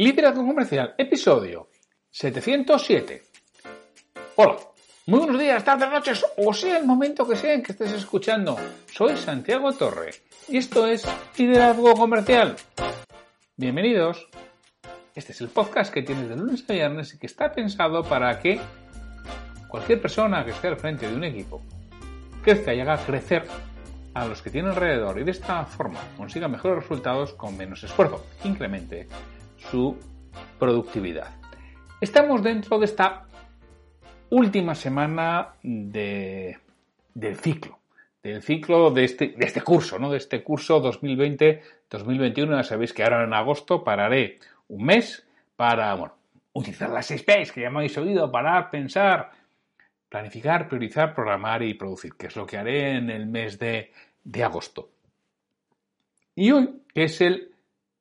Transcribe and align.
Liderazgo 0.00 0.46
Comercial, 0.46 0.94
episodio 0.96 1.70
707. 2.08 3.20
Hola, 4.36 4.56
muy 5.06 5.18
buenos 5.18 5.40
días, 5.40 5.64
tardes, 5.64 5.90
noches, 5.90 6.24
o 6.36 6.54
sea 6.54 6.78
el 6.78 6.86
momento 6.86 7.26
que 7.26 7.34
sea 7.34 7.52
en 7.52 7.64
que 7.64 7.72
estés 7.72 7.90
escuchando. 7.94 8.56
Soy 8.92 9.16
Santiago 9.16 9.72
Torre 9.72 10.12
y 10.46 10.58
esto 10.58 10.86
es 10.86 11.04
Liderazgo 11.36 11.94
Comercial. 11.94 12.54
Bienvenidos. 13.56 14.28
Este 15.16 15.32
es 15.32 15.40
el 15.40 15.48
podcast 15.48 15.92
que 15.92 16.02
tienes 16.02 16.28
de 16.28 16.36
lunes 16.36 16.64
a 16.68 16.74
viernes 16.74 17.12
y 17.14 17.18
que 17.18 17.26
está 17.26 17.50
pensado 17.50 18.04
para 18.04 18.38
que 18.38 18.60
cualquier 19.66 20.00
persona 20.00 20.44
que 20.44 20.52
esté 20.52 20.68
al 20.68 20.76
frente 20.76 21.08
de 21.08 21.16
un 21.16 21.24
equipo 21.24 21.60
crezca 22.44 22.72
y 22.72 22.78
haga 22.78 23.04
crecer 23.04 23.48
a 24.14 24.26
los 24.26 24.42
que 24.42 24.50
tiene 24.50 24.68
alrededor 24.68 25.18
y 25.18 25.24
de 25.24 25.32
esta 25.32 25.64
forma 25.64 25.98
consiga 26.16 26.46
mejores 26.46 26.84
resultados 26.84 27.32
con 27.32 27.56
menos 27.56 27.82
esfuerzo, 27.82 28.24
incremente 28.44 29.08
su 29.58 29.96
productividad. 30.58 31.36
Estamos 32.00 32.42
dentro 32.42 32.78
de 32.78 32.84
esta 32.84 33.26
última 34.30 34.74
semana 34.74 35.54
de, 35.62 36.58
del 37.14 37.36
ciclo, 37.36 37.78
del 38.22 38.42
ciclo 38.42 38.90
de 38.90 39.04
este, 39.04 39.28
de 39.36 39.46
este 39.46 39.62
curso, 39.62 39.98
¿no? 39.98 40.10
de 40.10 40.18
este 40.18 40.42
curso 40.42 40.82
2020-2021. 40.82 42.56
Ya 42.56 42.62
sabéis 42.62 42.92
que 42.92 43.02
ahora 43.02 43.24
en 43.24 43.34
agosto 43.34 43.82
pararé 43.82 44.38
un 44.68 44.84
mes 44.84 45.26
para 45.56 45.94
bueno, 45.94 46.14
utilizar 46.52 46.90
las 46.90 47.06
6 47.06 47.22
P's 47.24 47.52
que 47.52 47.62
ya 47.62 47.70
me 47.70 47.78
habéis 47.78 47.98
oído, 47.98 48.30
parar, 48.30 48.70
pensar, 48.70 49.32
planificar, 50.08 50.68
priorizar, 50.68 51.14
programar 51.14 51.62
y 51.62 51.74
producir, 51.74 52.14
que 52.14 52.28
es 52.28 52.36
lo 52.36 52.46
que 52.46 52.58
haré 52.58 52.96
en 52.96 53.10
el 53.10 53.26
mes 53.26 53.58
de, 53.58 53.92
de 54.24 54.44
agosto. 54.44 54.90
Y 56.34 56.52
hoy 56.52 56.82
es 56.94 57.20
el 57.20 57.52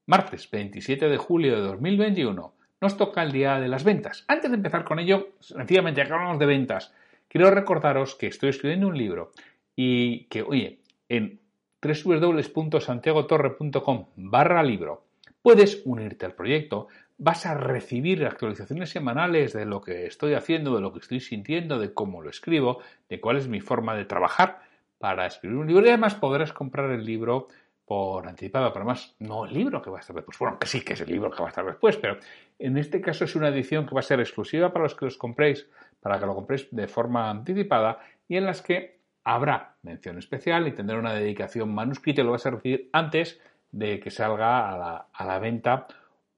martes 0.07 0.49
27 0.49 1.07
de 1.09 1.17
julio 1.17 1.55
de 1.55 1.61
2021, 1.61 2.53
nos 2.79 2.97
toca 2.97 3.23
el 3.23 3.33
día 3.33 3.59
de 3.59 3.67
las 3.67 3.83
ventas. 3.83 4.23
Antes 4.27 4.49
de 4.49 4.57
empezar 4.57 4.83
con 4.85 4.99
ello, 4.99 5.33
sencillamente 5.41 6.01
acá 6.01 6.15
hablamos 6.15 6.39
de 6.39 6.45
ventas. 6.45 6.93
Quiero 7.27 7.51
recordaros 7.51 8.15
que 8.15 8.27
estoy 8.27 8.47
escribiendo 8.49 8.87
un 8.87 8.97
libro 8.97 9.33
y 9.75 10.23
que, 10.25 10.43
oye, 10.43 10.79
en 11.09 11.41
www.santiagotorre.com 11.81 14.05
barra 14.15 14.63
libro 14.63 15.03
puedes 15.41 15.81
unirte 15.85 16.25
al 16.25 16.35
proyecto, 16.35 16.87
vas 17.17 17.45
a 17.45 17.53
recibir 17.53 18.25
actualizaciones 18.25 18.89
semanales 18.89 19.51
de 19.53 19.65
lo 19.65 19.81
que 19.81 20.05
estoy 20.05 20.35
haciendo, 20.35 20.75
de 20.75 20.81
lo 20.81 20.93
que 20.93 20.99
estoy 20.99 21.19
sintiendo, 21.19 21.79
de 21.79 21.93
cómo 21.93 22.21
lo 22.21 22.29
escribo, 22.29 22.79
de 23.09 23.19
cuál 23.19 23.35
es 23.37 23.47
mi 23.47 23.59
forma 23.59 23.95
de 23.95 24.05
trabajar 24.05 24.61
para 24.99 25.25
escribir 25.25 25.57
un 25.57 25.67
libro 25.67 25.85
y 25.85 25.89
además 25.89 26.15
podrás 26.15 26.53
comprar 26.53 26.91
el 26.91 27.05
libro 27.05 27.47
por 27.87 28.27
anticipado, 28.27 28.71
pero 28.73 28.83
además 28.83 29.15
no 29.19 29.45
el 29.45 29.53
libro 29.53 29.81
que 29.81 29.89
va 29.89 29.97
a 29.97 30.01
estar 30.01 30.13
después. 30.13 30.37
Bueno, 30.37 30.59
que 30.59 30.67
sí 30.67 30.81
que 30.81 30.91
es 30.93 30.99
el 30.99 31.09
libro 31.09 31.31
que 31.31 31.39
va 31.39 31.45
a 31.45 31.49
estar 31.49 31.65
después, 31.65 31.95
pero 31.95 32.17
en 32.59 32.77
este 32.77 32.99
caso 32.99 33.23
es 33.23 33.33
una 33.37 33.47
edición 33.47 33.87
que 33.87 33.95
va 33.95 34.01
a 34.01 34.03
ser 34.03 34.19
exclusiva 34.19 34.73
para 34.73 34.83
los 34.83 34.93
que 34.93 35.05
los 35.05 35.17
compréis, 35.17 35.69
para 36.01 36.19
que 36.19 36.25
lo 36.25 36.35
compréis 36.35 36.67
de 36.69 36.89
forma 36.89 37.29
anticipada 37.29 37.99
y 38.27 38.35
en 38.35 38.45
las 38.45 38.61
que 38.61 38.99
habrá 39.23 39.77
mención 39.83 40.17
especial 40.17 40.67
y 40.67 40.73
tendrá 40.73 40.99
una 40.99 41.13
dedicación 41.13 41.73
manuscrita 41.73 42.19
y 42.19 42.25
lo 42.25 42.31
vas 42.31 42.45
a 42.45 42.51
recibir 42.51 42.89
antes 42.91 43.39
de 43.71 44.01
que 44.01 44.11
salga 44.11 44.69
a 44.69 44.77
la, 44.77 45.07
a 45.13 45.25
la 45.25 45.39
venta 45.39 45.87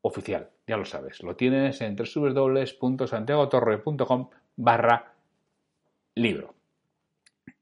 oficial. 0.02 0.52
Ya 0.68 0.78
lo 0.78 0.86
sabes, 0.86 1.24
lo 1.24 1.36
tienes 1.36 1.82
en 1.82 1.96
www.santiagotorre.com 1.96 4.30
barra 4.56 5.14
libro. 6.14 6.54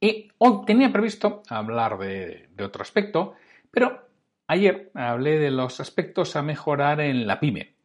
Y 0.02 0.30
hoy 0.40 0.66
tenía 0.66 0.92
previsto 0.92 1.42
hablar 1.50 1.98
de, 1.98 2.50
de 2.54 2.64
otro 2.66 2.82
aspecto, 2.82 3.36
pero 3.78 4.10
ayer 4.48 4.90
hablé 4.96 5.38
de 5.38 5.52
los 5.52 5.80
aspectos 5.80 6.36
a 6.36 6.42
mejorar 6.42 7.00
en 7.00 7.28
la 7.28 7.40
pyme, 7.40 7.76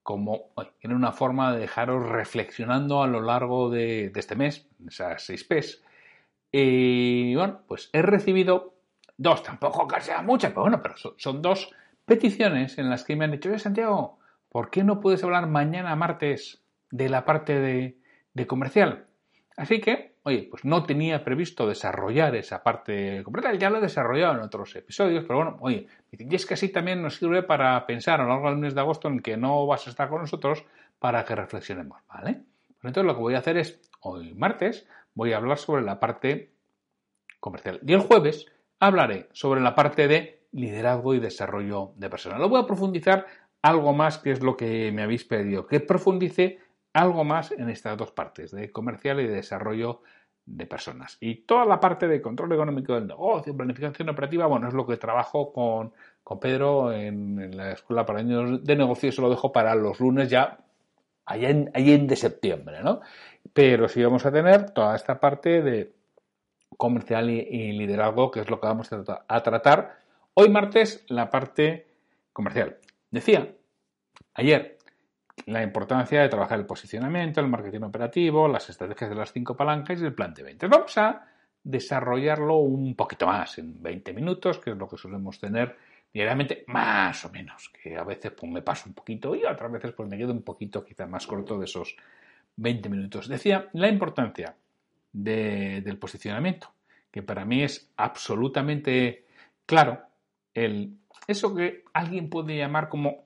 como 0.00 0.52
en 0.80 0.92
una 0.92 1.10
forma 1.10 1.52
de 1.52 1.58
dejaros 1.58 2.08
reflexionando 2.08 3.02
a 3.02 3.08
lo 3.08 3.20
largo 3.20 3.68
de, 3.68 4.12
este 4.14 4.36
mes, 4.36 4.68
esas 4.86 5.24
seis 5.24 5.42
P's. 5.42 5.82
Y 6.52 7.34
bueno, 7.34 7.62
pues 7.66 7.90
he 7.92 8.00
recibido 8.00 8.74
dos, 9.16 9.42
tampoco 9.42 9.88
que 9.88 10.00
sea 10.00 10.22
muchas, 10.22 10.52
pero 10.52 10.62
bueno, 10.62 10.80
pero 10.80 10.94
son, 11.16 11.42
dos 11.42 11.74
peticiones 12.04 12.78
en 12.78 12.88
las 12.88 13.02
que 13.02 13.16
me 13.16 13.24
han 13.24 13.32
dicho, 13.32 13.48
oye 13.48 13.58
Santiago, 13.58 14.20
¿por 14.50 14.70
qué 14.70 14.84
no 14.84 15.00
puedes 15.00 15.24
hablar 15.24 15.48
mañana 15.48 15.96
martes 15.96 16.62
de 16.92 17.08
la 17.08 17.24
parte 17.24 17.58
de 18.34 18.46
comercial? 18.46 19.06
Así 19.56 19.80
que 19.80 20.09
oye, 20.22 20.48
pues 20.50 20.64
no 20.64 20.84
tenía 20.84 21.24
previsto 21.24 21.66
desarrollar 21.66 22.34
esa 22.36 22.62
parte 22.62 23.22
completa, 23.24 23.54
ya 23.54 23.70
lo 23.70 23.78
he 23.78 23.80
desarrollado 23.80 24.34
en 24.34 24.40
otros 24.40 24.74
episodios, 24.76 25.24
pero 25.24 25.36
bueno, 25.36 25.58
oye, 25.60 25.86
y 26.12 26.34
es 26.34 26.46
que 26.46 26.54
así 26.54 26.68
también 26.68 27.02
nos 27.02 27.16
sirve 27.16 27.42
para 27.42 27.86
pensar 27.86 28.20
a 28.20 28.24
lo 28.24 28.30
largo 28.30 28.50
del 28.50 28.58
mes 28.58 28.74
de 28.74 28.80
agosto 28.80 29.08
en 29.08 29.20
que 29.20 29.36
no 29.36 29.66
vas 29.66 29.86
a 29.86 29.90
estar 29.90 30.08
con 30.08 30.20
nosotros 30.20 30.64
para 30.98 31.24
que 31.24 31.34
reflexionemos, 31.34 32.02
¿vale? 32.08 32.42
Pues 32.66 32.84
entonces 32.84 33.04
lo 33.04 33.14
que 33.14 33.20
voy 33.20 33.34
a 33.34 33.38
hacer 33.38 33.56
es, 33.56 33.80
hoy 34.00 34.34
martes, 34.34 34.86
voy 35.14 35.32
a 35.32 35.38
hablar 35.38 35.58
sobre 35.58 35.82
la 35.82 36.00
parte 36.00 36.52
comercial. 37.40 37.80
Y 37.86 37.92
el 37.92 38.00
jueves 38.00 38.46
hablaré 38.78 39.28
sobre 39.32 39.60
la 39.60 39.74
parte 39.74 40.08
de 40.08 40.42
liderazgo 40.52 41.14
y 41.14 41.20
desarrollo 41.20 41.92
de 41.96 42.10
personas. 42.10 42.40
Lo 42.40 42.48
voy 42.48 42.60
a 42.60 42.66
profundizar 42.66 43.26
algo 43.62 43.92
más 43.92 44.18
que 44.18 44.32
es 44.32 44.42
lo 44.42 44.56
que 44.56 44.90
me 44.92 45.02
habéis 45.02 45.24
pedido, 45.24 45.66
que 45.66 45.80
profundice 45.80 46.58
algo 46.92 47.24
más 47.24 47.52
en 47.52 47.68
estas 47.70 47.96
dos 47.96 48.10
partes, 48.10 48.50
de 48.50 48.70
comercial 48.70 49.20
y 49.20 49.26
de 49.26 49.34
desarrollo 49.34 50.02
de 50.46 50.66
personas. 50.66 51.16
Y 51.20 51.42
toda 51.42 51.64
la 51.64 51.78
parte 51.78 52.08
de 52.08 52.20
control 52.20 52.52
económico 52.52 52.94
del 52.94 53.06
negocio, 53.06 53.56
planificación 53.56 54.08
operativa, 54.08 54.46
bueno, 54.46 54.68
es 54.68 54.74
lo 54.74 54.86
que 54.86 54.96
trabajo 54.96 55.52
con, 55.52 55.92
con 56.24 56.40
Pedro 56.40 56.92
en, 56.92 57.56
la 57.56 57.72
Escuela 57.72 58.04
para 58.04 58.20
Años 58.20 58.64
de 58.64 58.76
Negocio 58.76 59.12
se 59.12 59.22
lo 59.22 59.30
dejo 59.30 59.52
para 59.52 59.74
los 59.74 60.00
lunes 60.00 60.28
ya, 60.28 60.58
allá 61.26 61.50
en, 61.50 61.70
en 61.74 62.06
de 62.06 62.16
septiembre, 62.16 62.82
¿no? 62.82 63.00
Pero 63.52 63.88
sí 63.88 64.02
vamos 64.02 64.26
a 64.26 64.32
tener 64.32 64.70
toda 64.70 64.96
esta 64.96 65.20
parte 65.20 65.62
de 65.62 65.92
comercial 66.76 67.30
y, 67.30 67.72
liderazgo, 67.72 68.30
que 68.30 68.40
es 68.40 68.50
lo 68.50 68.60
que 68.60 68.66
vamos 68.66 68.90
a 68.92 69.42
tratar 69.42 69.98
hoy 70.34 70.48
martes, 70.48 71.04
la 71.08 71.30
parte 71.30 71.86
comercial. 72.32 72.78
Decía 73.10 73.54
ayer 74.34 74.78
la 75.46 75.62
importancia 75.62 76.20
de 76.20 76.28
trabajar 76.28 76.58
el 76.58 76.66
posicionamiento, 76.66 77.40
el 77.40 77.48
marketing 77.48 77.82
operativo, 77.82 78.48
las 78.48 78.68
estrategias 78.68 79.10
de 79.10 79.16
las 79.16 79.32
cinco 79.32 79.56
palancas 79.56 80.00
y 80.00 80.04
el 80.04 80.14
plan 80.14 80.34
de 80.34 80.42
ventas. 80.42 80.70
Vamos 80.70 80.96
a 80.98 81.26
desarrollarlo 81.62 82.56
un 82.56 82.94
poquito 82.94 83.26
más, 83.26 83.58
en 83.58 83.82
20 83.82 84.12
minutos, 84.12 84.58
que 84.58 84.70
es 84.70 84.76
lo 84.76 84.88
que 84.88 84.96
solemos 84.96 85.38
tener 85.38 85.76
diariamente, 86.12 86.64
más 86.66 87.24
o 87.24 87.30
menos, 87.30 87.70
que 87.70 87.96
a 87.96 88.04
veces 88.04 88.32
pues, 88.32 88.50
me 88.50 88.62
paso 88.62 88.88
un 88.88 88.94
poquito 88.94 89.34
y 89.34 89.44
otras 89.44 89.70
veces 89.70 89.92
pues 89.92 90.08
me 90.08 90.18
quedo 90.18 90.32
un 90.32 90.42
poquito 90.42 90.84
quizá 90.84 91.06
más 91.06 91.26
corto 91.26 91.58
de 91.58 91.66
esos 91.66 91.96
20 92.56 92.88
minutos. 92.88 93.28
Decía 93.28 93.68
la 93.74 93.88
importancia 93.88 94.54
del 95.12 95.98
posicionamiento, 95.98 96.72
que 97.10 97.22
para 97.22 97.44
mí 97.44 97.62
es 97.62 97.90
absolutamente 97.96 99.26
claro 99.66 100.02
el, 100.54 100.96
eso 101.26 101.54
que 101.54 101.84
alguien 101.92 102.28
puede 102.28 102.56
llamar 102.56 102.88
como 102.88 103.24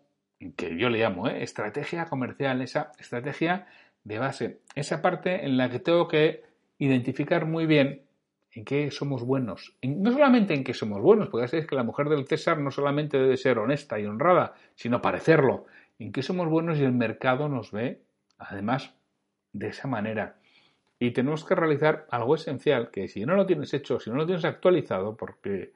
que 0.52 0.76
yo 0.76 0.88
le 0.88 0.98
llamo 0.98 1.28
¿eh? 1.28 1.42
estrategia 1.42 2.06
comercial, 2.06 2.62
esa 2.62 2.92
estrategia 2.98 3.66
de 4.04 4.18
base, 4.18 4.60
esa 4.74 5.00
parte 5.00 5.44
en 5.44 5.56
la 5.56 5.70
que 5.70 5.78
tengo 5.78 6.08
que 6.08 6.42
identificar 6.78 7.46
muy 7.46 7.66
bien 7.66 8.02
en 8.52 8.64
qué 8.64 8.90
somos 8.90 9.24
buenos. 9.24 9.76
no 9.82 10.12
solamente 10.12 10.54
en 10.54 10.62
qué 10.62 10.74
somos 10.74 11.00
buenos, 11.00 11.28
porque 11.28 11.44
ya 11.44 11.48
sabéis 11.48 11.66
que 11.66 11.74
la 11.74 11.82
mujer 11.82 12.08
del 12.08 12.26
César 12.26 12.58
no 12.60 12.70
solamente 12.70 13.18
debe 13.18 13.36
ser 13.36 13.58
honesta 13.58 13.98
y 13.98 14.06
honrada, 14.06 14.54
sino 14.74 15.02
parecerlo. 15.02 15.66
En 15.98 16.12
qué 16.12 16.22
somos 16.22 16.48
buenos 16.48 16.78
y 16.78 16.84
el 16.84 16.92
mercado 16.92 17.48
nos 17.48 17.72
ve, 17.72 18.02
además, 18.38 18.94
de 19.52 19.68
esa 19.68 19.88
manera. 19.88 20.36
Y 21.00 21.10
tenemos 21.10 21.44
que 21.44 21.54
realizar 21.54 22.06
algo 22.10 22.36
esencial, 22.36 22.90
que 22.90 23.08
si 23.08 23.24
no 23.24 23.34
lo 23.34 23.44
tienes 23.44 23.74
hecho, 23.74 23.98
si 23.98 24.10
no 24.10 24.16
lo 24.16 24.26
tienes 24.26 24.44
actualizado, 24.44 25.16
porque 25.16 25.72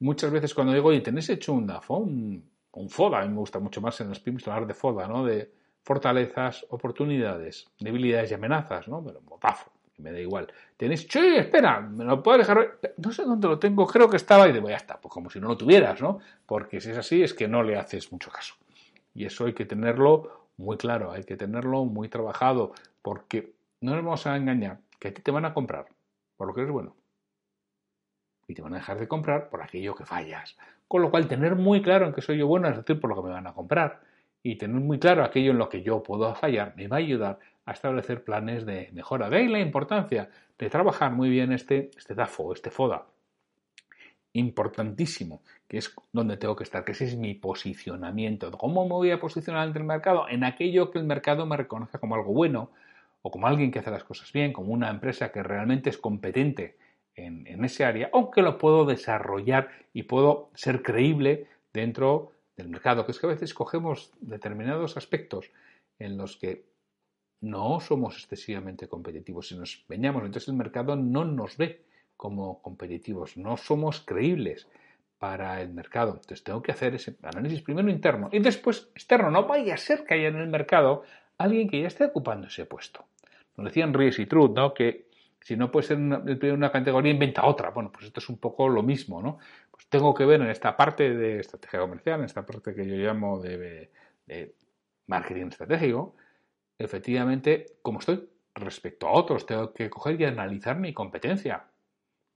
muchas 0.00 0.30
veces 0.30 0.52
cuando 0.54 0.74
digo, 0.74 0.88
oye, 0.88 1.00
¿tenés 1.00 1.30
hecho 1.30 1.54
un 1.54 1.66
DAFO, 1.66 1.98
un 1.98 2.44
un 2.78 2.90
FODA, 2.90 3.20
a 3.20 3.22
mí 3.22 3.28
me 3.28 3.40
gusta 3.40 3.58
mucho 3.58 3.80
más 3.80 4.00
en 4.00 4.08
los 4.08 4.20
PIMS 4.20 4.46
hablar 4.48 4.66
de 4.66 4.74
FODA, 4.74 5.08
¿no? 5.08 5.24
De 5.24 5.50
fortalezas, 5.82 6.66
oportunidades, 6.70 7.66
debilidades 7.80 8.30
y 8.30 8.34
amenazas, 8.34 8.88
¿no? 8.88 9.02
Pero 9.02 9.20
bofafo, 9.22 9.70
me 9.98 10.12
da 10.12 10.20
igual. 10.20 10.52
Tienes, 10.76 11.06
che, 11.08 11.38
espera, 11.38 11.80
me 11.80 12.04
lo 12.04 12.22
puedo 12.22 12.38
dejar, 12.38 12.78
no 12.96 13.12
sé 13.12 13.24
dónde 13.24 13.48
lo 13.48 13.58
tengo, 13.58 13.86
creo 13.86 14.08
que 14.08 14.16
estaba 14.16 14.48
y 14.48 14.52
digo, 14.52 14.68
ya 14.68 14.76
está, 14.76 15.00
pues 15.00 15.12
como 15.12 15.30
si 15.30 15.40
no 15.40 15.48
lo 15.48 15.56
tuvieras, 15.56 16.00
¿no? 16.00 16.18
Porque 16.46 16.80
si 16.80 16.90
es 16.90 16.98
así 16.98 17.22
es 17.22 17.34
que 17.34 17.48
no 17.48 17.62
le 17.62 17.76
haces 17.76 18.12
mucho 18.12 18.30
caso. 18.30 18.54
Y 19.14 19.24
eso 19.24 19.46
hay 19.46 19.54
que 19.54 19.64
tenerlo 19.64 20.46
muy 20.56 20.76
claro, 20.76 21.10
hay 21.10 21.24
que 21.24 21.36
tenerlo 21.36 21.84
muy 21.84 22.08
trabajado, 22.08 22.72
porque 23.02 23.54
no 23.80 23.94
nos 23.94 24.04
vamos 24.04 24.26
a 24.26 24.36
engañar, 24.36 24.78
que 24.98 25.08
a 25.08 25.14
ti 25.14 25.22
te 25.22 25.30
van 25.30 25.44
a 25.44 25.54
comprar 25.54 25.86
por 26.36 26.46
lo 26.46 26.54
que 26.54 26.60
eres 26.60 26.72
bueno. 26.72 26.94
Y 28.46 28.54
te 28.54 28.62
van 28.62 28.74
a 28.74 28.76
dejar 28.76 28.98
de 28.98 29.08
comprar 29.08 29.50
por 29.50 29.62
aquello 29.62 29.94
que 29.94 30.04
fallas, 30.04 30.56
con 30.88 31.02
lo 31.02 31.10
cual, 31.10 31.28
tener 31.28 31.54
muy 31.54 31.82
claro 31.82 32.06
en 32.06 32.14
qué 32.14 32.22
soy 32.22 32.38
yo 32.38 32.46
bueno, 32.46 32.68
es 32.68 32.76
decir, 32.76 32.98
por 32.98 33.10
lo 33.10 33.16
que 33.16 33.28
me 33.28 33.34
van 33.34 33.46
a 33.46 33.52
comprar, 33.52 34.00
y 34.42 34.56
tener 34.56 34.80
muy 34.80 34.98
claro 34.98 35.24
aquello 35.24 35.50
en 35.52 35.58
lo 35.58 35.68
que 35.68 35.82
yo 35.82 36.02
puedo 36.02 36.34
fallar, 36.34 36.74
me 36.76 36.88
va 36.88 36.96
a 36.96 37.00
ayudar 37.00 37.38
a 37.66 37.72
establecer 37.72 38.24
planes 38.24 38.64
de 38.64 38.88
mejora. 38.92 39.28
De 39.28 39.36
ahí 39.36 39.48
la 39.48 39.60
importancia 39.60 40.30
de 40.58 40.70
trabajar 40.70 41.12
muy 41.12 41.28
bien 41.28 41.52
este, 41.52 41.90
este 41.96 42.14
DAFO, 42.14 42.52
este 42.52 42.70
FODA. 42.70 43.06
importantísimo, 44.32 45.42
que 45.66 45.78
es 45.78 45.94
donde 46.12 46.36
tengo 46.36 46.54
que 46.54 46.64
estar, 46.64 46.84
que 46.84 46.92
ese 46.92 47.06
es 47.06 47.16
mi 47.16 47.34
posicionamiento. 47.34 48.50
¿Cómo 48.52 48.84
me 48.84 48.92
voy 48.92 49.10
a 49.10 49.18
posicionar 49.20 49.62
ante 49.62 49.80
el 49.80 49.84
mercado? 49.84 50.28
En 50.28 50.44
aquello 50.44 50.90
que 50.90 50.98
el 50.98 51.04
mercado 51.04 51.44
me 51.44 51.56
reconoce 51.56 51.98
como 51.98 52.14
algo 52.14 52.32
bueno 52.32 52.70
o 53.22 53.30
como 53.30 53.46
alguien 53.46 53.70
que 53.70 53.80
hace 53.80 53.90
las 53.90 54.04
cosas 54.04 54.32
bien, 54.32 54.52
como 54.52 54.72
una 54.72 54.90
empresa 54.90 55.32
que 55.32 55.42
realmente 55.42 55.90
es 55.90 55.98
competente 55.98 56.76
en, 57.26 57.46
en 57.46 57.64
ese 57.64 57.84
área, 57.84 58.10
aunque 58.12 58.42
lo 58.42 58.58
puedo 58.58 58.84
desarrollar 58.84 59.68
y 59.92 60.04
puedo 60.04 60.50
ser 60.54 60.82
creíble 60.82 61.46
dentro 61.72 62.32
del 62.56 62.68
mercado, 62.68 63.04
que 63.04 63.12
es 63.12 63.18
que 63.18 63.26
a 63.26 63.30
veces 63.30 63.54
cogemos 63.54 64.12
determinados 64.20 64.96
aspectos 64.96 65.50
en 65.98 66.16
los 66.16 66.36
que 66.36 66.64
no 67.40 67.80
somos 67.80 68.16
excesivamente 68.16 68.88
competitivos. 68.88 69.48
Si 69.48 69.56
nos 69.56 69.80
empeñamos, 69.80 70.24
entonces 70.24 70.48
el 70.48 70.56
mercado 70.56 70.96
no 70.96 71.24
nos 71.24 71.56
ve 71.56 71.84
como 72.16 72.60
competitivos, 72.62 73.36
no 73.36 73.56
somos 73.56 74.00
creíbles 74.00 74.66
para 75.18 75.60
el 75.60 75.70
mercado. 75.70 76.12
Entonces 76.12 76.42
tengo 76.42 76.62
que 76.62 76.72
hacer 76.72 76.94
ese 76.94 77.16
análisis 77.22 77.62
primero 77.62 77.90
interno 77.90 78.28
y 78.32 78.40
después 78.40 78.90
externo. 78.94 79.30
No 79.30 79.46
vaya 79.46 79.74
a 79.74 79.78
ser 79.78 80.04
que 80.04 80.14
haya 80.14 80.28
en 80.28 80.36
el 80.36 80.48
mercado 80.48 81.02
alguien 81.38 81.68
que 81.68 81.80
ya 81.80 81.88
esté 81.88 82.06
ocupando 82.06 82.48
ese 82.48 82.66
puesto. 82.66 83.04
Nos 83.56 83.66
decían 83.66 83.94
Ries 83.94 84.18
y 84.18 84.26
Truth, 84.26 84.54
¿no? 84.54 84.74
Que 84.74 85.07
si 85.40 85.56
no 85.56 85.70
puede 85.70 85.86
ser 85.86 85.96
una, 85.98 86.22
una 86.52 86.72
categoría, 86.72 87.12
inventa 87.12 87.46
otra. 87.46 87.70
Bueno, 87.70 87.90
pues 87.92 88.06
esto 88.06 88.20
es 88.20 88.28
un 88.28 88.38
poco 88.38 88.68
lo 88.68 88.82
mismo, 88.82 89.22
¿no? 89.22 89.38
Pues 89.70 89.86
tengo 89.88 90.12
que 90.14 90.24
ver 90.24 90.40
en 90.40 90.50
esta 90.50 90.76
parte 90.76 91.14
de 91.14 91.40
estrategia 91.40 91.80
comercial, 91.80 92.20
en 92.20 92.26
esta 92.26 92.44
parte 92.44 92.74
que 92.74 92.86
yo 92.86 92.96
llamo 92.96 93.40
de, 93.40 93.90
marketing 95.06 95.46
estratégico, 95.46 96.16
efectivamente, 96.76 97.78
como 97.82 98.00
estoy 98.00 98.28
respecto 98.54 99.08
a 99.08 99.12
otros, 99.12 99.46
tengo 99.46 99.72
que 99.72 99.88
coger 99.88 100.20
y 100.20 100.24
analizar 100.24 100.78
mi 100.78 100.92
competencia 100.92 101.64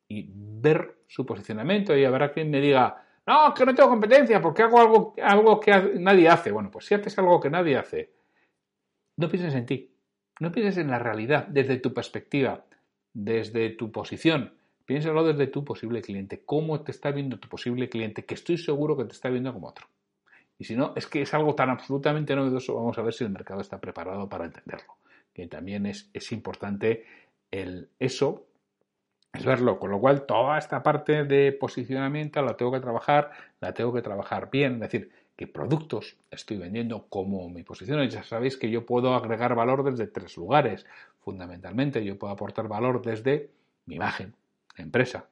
y 0.09 0.31
ver 0.33 1.03
su 1.07 1.27
posicionamiento 1.27 1.97
y 1.97 2.05
habrá 2.05 2.33
quien 2.33 2.51
me 2.51 2.61
diga, 2.61 3.05
no, 3.27 3.53
que 3.55 3.67
no 3.67 3.75
tengo 3.75 3.91
competencia 3.91 4.41
porque 4.41 4.63
hago 4.63 4.81
algo, 4.81 5.15
algo 5.23 5.61
que 5.61 5.73
nadie 5.99 6.29
hace. 6.29 6.51
Bueno, 6.51 6.71
pues 6.71 6.87
si 6.87 6.95
haces 6.95 7.19
algo 7.19 7.41
que 7.41 7.51
nadie 7.51 7.77
hace, 7.77 8.13
no 9.17 9.29
pienses 9.29 9.55
en 9.55 9.67
ti, 9.67 9.95
no 10.41 10.51
pienses 10.51 10.79
en 10.79 10.91
la 10.91 10.99
realidad 10.99 11.47
desde 11.49 11.77
tu 11.79 11.93
perspectiva, 11.93 12.65
desde 13.15 13.71
tu 13.71 13.93
posición. 13.93 14.55
Piénsalo 14.85 15.25
desde 15.25 15.47
tu 15.47 15.65
posible 15.65 16.03
cliente, 16.03 16.43
cómo 16.45 16.83
te 16.83 16.91
está 16.91 17.11
viendo 17.13 17.39
tu 17.39 17.49
posible 17.49 17.89
cliente, 17.89 18.25
que 18.25 18.35
estoy 18.35 18.59
seguro 18.59 18.97
que 18.97 19.05
te 19.05 19.13
está 19.13 19.29
viendo 19.29 19.53
como 19.53 19.69
otro. 19.69 19.87
Y 20.59 20.65
si 20.65 20.77
no, 20.77 20.93
es 20.97 21.07
que 21.07 21.23
es 21.23 21.35
algo 21.35 21.55
tan 21.55 21.71
absolutamente 21.71 22.37
novedoso, 22.37 22.75
vamos 22.75 22.99
a 22.99 23.03
ver 23.03 23.13
si 23.15 23.25
el 23.25 23.31
mercado 23.31 23.61
está 23.61 23.81
preparado 23.81 24.29
para 24.29 24.45
entenderlo. 24.45 24.97
Que 25.33 25.47
también 25.47 25.87
es, 25.87 26.11
es 26.13 26.31
importante 26.33 27.05
el, 27.51 27.89
eso, 27.99 28.47
es 29.33 29.45
verlo. 29.45 29.79
Con 29.79 29.91
lo 29.91 30.01
cual, 30.01 30.27
toda 30.27 30.59
esta 30.59 30.83
parte 30.83 31.25
de 31.25 31.53
posicionamiento 31.53 32.43
la 32.43 32.57
tengo 32.57 32.73
que 32.73 32.81
trabajar, 32.81 33.31
la 33.61 33.73
tengo 33.73 33.93
que 33.93 34.03
trabajar 34.03 34.51
bien. 34.51 34.75
Es 34.75 34.81
decir, 34.81 35.11
qué 35.37 35.47
productos 35.47 36.17
estoy 36.31 36.59
vendiendo, 36.59 37.07
cómo 37.09 37.49
mi 37.49 37.63
posición. 37.63 38.07
Ya 38.09 38.23
sabéis 38.23 38.57
que 38.57 38.71
yo 38.71 38.85
puedo 38.85 39.15
agregar 39.15 39.55
valor 39.55 39.83
desde 39.85 40.07
tres 40.07 40.37
lugares. 40.37 40.87
Fundamentalmente, 41.23 42.05
yo 42.05 42.19
puedo 42.19 42.33
aportar 42.33 42.67
valor 42.67 43.01
desde 43.01 43.51
mi 43.87 43.95
imagen, 43.95 44.35
empresa. 44.77 45.29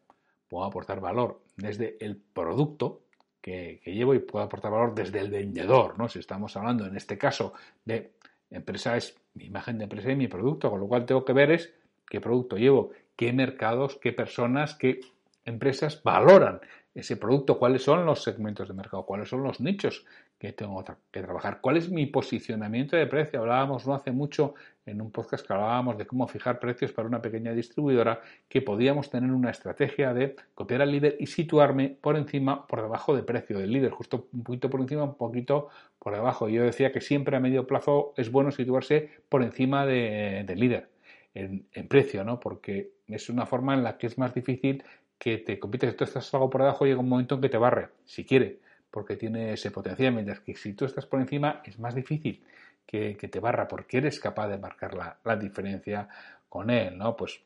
Puedo 0.48 0.64
aportar 0.64 1.00
valor 1.00 1.42
desde 1.56 1.96
el 2.00 2.16
producto, 2.16 3.02
que, 3.40 3.80
llevo 3.84 4.14
y 4.14 4.20
puedo 4.20 4.44
aportar 4.44 4.70
valor 4.70 4.94
desde 4.94 5.18
el 5.18 5.30
vendedor, 5.30 5.98
¿no? 5.98 6.08
Si 6.08 6.20
estamos 6.20 6.56
hablando 6.56 6.86
en 6.86 6.96
este 6.96 7.18
caso 7.18 7.54
de 7.84 8.12
empresa 8.50 8.96
es 8.96 9.16
mi 9.34 9.46
imagen 9.46 9.78
de 9.78 9.84
empresa 9.84 10.10
y 10.12 10.16
mi 10.16 10.28
producto, 10.28 10.70
con 10.70 10.80
lo 10.80 10.86
cual 10.86 11.06
tengo 11.06 11.24
que 11.24 11.32
ver 11.32 11.50
es 11.50 11.72
qué 12.08 12.20
producto 12.20 12.56
llevo, 12.56 12.90
qué 13.16 13.32
mercados, 13.32 13.98
qué 14.00 14.12
personas, 14.12 14.74
qué 14.74 15.00
empresas 15.44 16.02
valoran 16.02 16.60
ese 16.94 17.16
producto, 17.16 17.58
cuáles 17.58 17.82
son 17.82 18.04
los 18.04 18.22
segmentos 18.22 18.66
de 18.66 18.74
mercado, 18.74 19.04
cuáles 19.06 19.28
son 19.28 19.44
los 19.44 19.60
nichos 19.60 20.04
que 20.38 20.52
tengo 20.52 20.82
que 21.12 21.22
trabajar, 21.22 21.60
cuál 21.60 21.76
es 21.76 21.88
mi 21.88 22.06
posicionamiento 22.06 22.96
de 22.96 23.06
precio. 23.06 23.40
Hablábamos 23.40 23.86
no 23.86 23.94
hace 23.94 24.10
mucho 24.10 24.54
en 24.86 25.00
un 25.00 25.12
podcast 25.12 25.46
que 25.46 25.52
hablábamos 25.52 25.98
de 25.98 26.06
cómo 26.06 26.26
fijar 26.26 26.58
precios 26.58 26.92
para 26.92 27.06
una 27.06 27.22
pequeña 27.22 27.52
distribuidora, 27.52 28.20
que 28.48 28.60
podíamos 28.60 29.08
tener 29.08 29.30
una 29.30 29.50
estrategia 29.50 30.12
de 30.12 30.34
copiar 30.54 30.82
al 30.82 30.90
líder 30.90 31.16
y 31.20 31.26
situarme 31.26 31.96
por 32.00 32.16
encima, 32.16 32.66
por 32.66 32.82
debajo 32.82 33.14
del 33.14 33.24
precio 33.24 33.58
del 33.58 33.70
líder, 33.70 33.92
justo 33.92 34.26
un 34.32 34.42
poquito 34.42 34.68
por 34.68 34.80
encima, 34.80 35.04
un 35.04 35.14
poquito 35.14 35.68
por 35.98 36.14
debajo. 36.14 36.48
Yo 36.48 36.64
decía 36.64 36.90
que 36.90 37.00
siempre 37.00 37.36
a 37.36 37.40
medio 37.40 37.66
plazo 37.66 38.14
es 38.16 38.32
bueno 38.32 38.50
situarse 38.50 39.10
por 39.28 39.42
encima 39.42 39.86
del 39.86 40.58
líder. 40.58 40.88
En, 41.32 41.64
en, 41.74 41.86
precio, 41.86 42.24
¿no? 42.24 42.40
Porque 42.40 42.90
es 43.06 43.30
una 43.30 43.46
forma 43.46 43.74
en 43.74 43.84
la 43.84 43.98
que 43.98 44.08
es 44.08 44.18
más 44.18 44.34
difícil 44.34 44.82
que 45.20 45.36
te 45.36 45.58
compites, 45.58 45.90
si 45.90 45.96
tú 45.98 46.04
estás 46.04 46.32
algo 46.32 46.48
por 46.48 46.62
debajo, 46.62 46.86
llega 46.86 46.98
un 46.98 47.08
momento 47.08 47.34
en 47.34 47.42
que 47.42 47.50
te 47.50 47.58
barre, 47.58 47.90
si 48.06 48.24
quiere, 48.24 48.58
porque 48.90 49.16
tiene 49.16 49.52
ese 49.52 49.70
potencial, 49.70 50.14
mientras 50.14 50.40
que 50.40 50.56
si 50.56 50.72
tú 50.72 50.86
estás 50.86 51.04
por 51.04 51.20
encima 51.20 51.60
es 51.62 51.78
más 51.78 51.94
difícil 51.94 52.42
que, 52.86 53.14
te 53.14 53.38
barra, 53.38 53.68
porque 53.68 53.98
eres 53.98 54.18
capaz 54.18 54.48
de 54.48 54.56
marcar 54.56 54.94
la, 54.94 55.36
diferencia 55.36 56.08
con 56.48 56.70
él, 56.70 56.96
¿no? 56.96 57.16
Pues, 57.16 57.38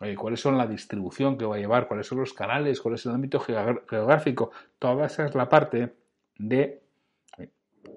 oye, 0.00 0.16
¿cuáles 0.16 0.40
son 0.40 0.56
la 0.56 0.66
distribución 0.66 1.36
que 1.36 1.44
va 1.44 1.56
a 1.56 1.58
llevar? 1.58 1.86
¿Cuáles 1.86 2.06
son 2.06 2.18
los 2.18 2.32
canales? 2.32 2.80
¿Cuál 2.80 2.94
es 2.94 3.04
el 3.04 3.12
ámbito 3.12 3.40
geográfico? 3.40 4.50
Toda 4.78 5.04
esa 5.04 5.26
es 5.26 5.34
la 5.34 5.50
parte 5.50 5.92
de 6.38 6.80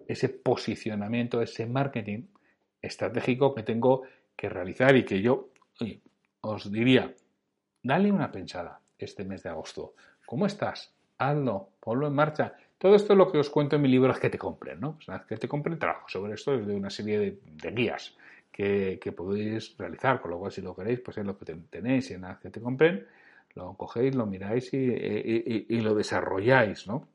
ese 0.07 0.27
posicionamiento, 0.27 1.41
ese 1.41 1.65
marketing 1.65 2.25
estratégico 2.81 3.55
que 3.55 3.63
tengo 3.63 4.03
que 4.35 4.49
realizar 4.49 4.93
y 4.97 5.05
que 5.05 5.21
yo 5.21 5.51
os 6.41 6.69
diría, 6.69 7.15
dale 7.81 8.11
una 8.11 8.29
pensada 8.29 8.81
este 9.05 9.23
mes 9.23 9.43
de 9.43 9.49
agosto. 9.49 9.93
¿Cómo 10.25 10.45
estás? 10.45 10.93
Hazlo, 11.17 11.69
ponlo 11.79 12.07
en 12.07 12.13
marcha. 12.13 12.55
Todo 12.77 12.95
esto 12.95 13.13
es 13.13 13.17
lo 13.17 13.31
que 13.31 13.37
os 13.37 13.49
cuento 13.49 13.75
en 13.75 13.83
mi 13.83 13.89
libro, 13.89 14.11
es 14.11 14.19
que 14.19 14.29
te 14.29 14.39
compren, 14.39 14.79
¿no? 14.79 14.97
que 15.27 15.37
te 15.37 15.47
compren 15.47 15.77
trabajo 15.77 16.07
sobre 16.07 16.33
esto 16.33 16.57
de 16.57 16.73
una 16.73 16.89
serie 16.89 17.19
de, 17.19 17.71
guías 17.71 18.17
que, 18.51 19.13
podéis 19.15 19.77
realizar, 19.77 20.19
con 20.19 20.31
lo 20.31 20.39
cual 20.39 20.51
si 20.51 20.61
lo 20.61 20.75
queréis, 20.75 20.99
pues 20.99 21.17
es 21.17 21.25
lo 21.25 21.37
que 21.37 21.45
tenéis 21.69 22.09
en 22.11 22.25
que 22.41 22.49
te 22.49 22.59
compren, 22.59 23.05
lo 23.53 23.75
cogéis, 23.75 24.15
lo 24.15 24.25
miráis 24.25 24.73
y, 24.73 25.81
lo 25.81 25.93
desarrolláis, 25.93 26.87
¿no? 26.87 27.07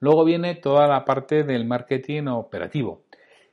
Luego 0.00 0.24
viene 0.24 0.54
toda 0.56 0.88
la 0.88 1.04
parte 1.04 1.44
del 1.44 1.66
marketing 1.66 2.26
operativo. 2.26 3.04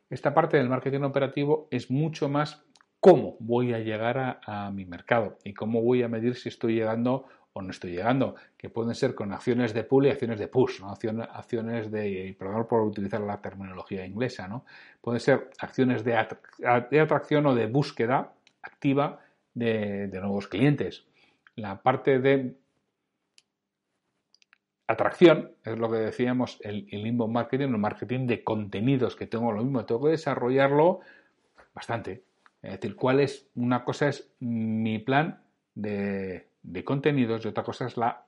Esta 0.09 0.33
parte 0.33 0.57
del 0.57 0.69
marketing 0.69 1.01
operativo 1.01 1.67
es 1.69 1.91
mucho 1.91 2.29
más 2.29 2.63
cómo 2.99 3.38
voy 3.39 3.73
a 3.73 3.79
llegar 3.79 4.39
a, 4.45 4.71
mi 4.71 4.85
mercado 4.85 5.38
y 5.44 5.53
cómo 5.53 5.81
voy 5.81 6.03
a 6.03 6.07
medir 6.07 6.35
si 6.35 6.49
estoy 6.49 6.75
llegando 6.75 7.25
o 7.53 7.61
no 7.61 7.71
estoy 7.71 7.91
llegando, 7.91 8.35
que 8.55 8.69
pueden 8.69 8.94
ser 8.94 9.15
con 9.15 9.33
acciones 9.33 9.73
de 9.73 9.83
pull 9.83 10.05
y 10.05 10.09
acciones 10.09 10.38
de 10.38 10.47
push, 10.47 10.81
acciones, 10.83 11.89
de, 11.89 12.35
perdón 12.38 12.67
por 12.67 12.81
utilizar 12.81 13.19
la 13.21 13.41
terminología 13.41 14.05
inglesa, 14.05 14.47
¿no? 14.47 14.63
pueden 15.01 15.19
ser 15.19 15.50
acciones 15.60 16.03
de, 16.03 16.15
atracción 16.15 17.48
o 17.48 17.55
de 17.55 17.65
búsqueda 17.65 18.33
activa 18.62 19.22
de, 19.55 20.07
nuevos 20.22 20.48
clientes. 20.48 21.05
La 21.55 21.81
parte 21.81 22.19
de 22.19 22.57
atracción, 24.86 25.51
es 25.63 25.79
lo 25.79 25.89
que 25.89 25.98
decíamos, 25.98 26.60
el, 26.62 26.88
el 26.91 27.07
inbound 27.07 27.33
marketing, 27.33 27.69
el 27.69 27.77
marketing 27.79 28.27
de 28.27 28.43
contenidos, 28.43 29.15
que 29.15 29.25
tengo 29.25 29.51
lo 29.51 29.63
mismo, 29.63 29.83
tengo 29.86 30.03
que 30.03 30.12
desarrollarlo 30.12 31.00
bastante. 31.74 32.26
Es 32.61 32.71
decir, 32.71 32.95
cuál 32.95 33.19
es, 33.19 33.47
una 33.55 33.83
cosa 33.83 34.09
es 34.09 34.29
mi 34.39 34.99
plan 34.99 35.41
de, 35.75 36.47
contenidos 36.83 37.45
y 37.45 37.47
otra 37.47 37.63
cosa 37.63 37.85
es 37.85 37.97
la, 37.97 38.25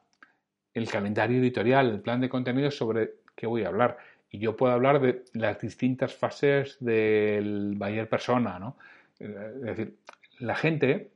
el 0.73 0.89
calendario 0.89 1.39
editorial, 1.39 1.89
el 1.89 2.01
plan 2.01 2.21
de 2.21 2.29
contenidos 2.29 2.77
sobre 2.77 3.15
qué 3.35 3.47
voy 3.47 3.63
a 3.63 3.67
hablar. 3.67 3.97
Y 4.31 4.39
yo 4.39 4.55
puedo 4.55 4.73
hablar 4.73 5.01
de 5.01 5.25
las 5.33 5.59
distintas 5.59 6.13
fases 6.13 6.77
del 6.79 7.73
buyer 7.75 8.07
persona, 8.07 8.59
¿no? 8.59 8.77
Es 9.19 9.61
decir, 9.61 9.97
la 10.39 10.55
gente 10.55 11.11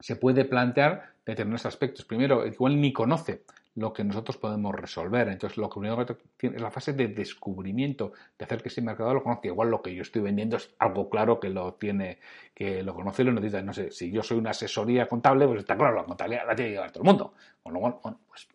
se 0.00 0.16
puede 0.16 0.44
plantear 0.44 1.12
determinados 1.24 1.66
aspectos. 1.66 2.04
Primero, 2.04 2.46
igual 2.46 2.80
ni 2.80 2.92
conoce 2.92 3.42
lo 3.74 3.92
que 3.92 4.04
nosotros 4.04 4.36
podemos 4.36 4.74
resolver. 4.74 5.28
Entonces, 5.28 5.56
lo 5.56 5.70
que 5.70 5.78
único 5.78 6.04
que 6.04 6.16
tiene 6.36 6.56
es 6.56 6.62
la 6.62 6.70
fase 6.70 6.92
de 6.92 7.08
descubrimiento, 7.08 8.12
de 8.38 8.44
hacer 8.44 8.62
que 8.62 8.68
ese 8.68 8.82
mercado 8.82 9.14
lo 9.14 9.22
conozca. 9.22 9.48
Igual 9.48 9.70
lo 9.70 9.82
que 9.82 9.94
yo 9.94 10.02
estoy 10.02 10.22
vendiendo 10.22 10.56
es 10.56 10.74
algo 10.78 11.08
claro 11.08 11.40
que 11.40 11.48
lo 11.48 11.74
tiene, 11.74 12.18
que 12.54 12.82
lo 12.82 12.94
conoce 12.94 13.22
y 13.22 13.26
lo 13.26 13.32
necesita. 13.32 13.62
No 13.62 13.72
sé, 13.72 13.90
si 13.90 14.10
yo 14.10 14.22
soy 14.22 14.38
una 14.38 14.50
asesoría 14.50 15.08
contable, 15.08 15.46
pues 15.46 15.60
está 15.60 15.76
claro, 15.76 15.94
la 15.94 16.04
contabilidad 16.04 16.46
la 16.46 16.54
tiene 16.54 16.70
que 16.70 16.74
llevar 16.74 16.92
todo 16.92 17.02
el 17.02 17.08
mundo. 17.08 17.34
Con 17.62 17.72
lo 17.72 17.80
cual, 17.80 17.96
bueno, 18.02 18.20
pues 18.28 18.48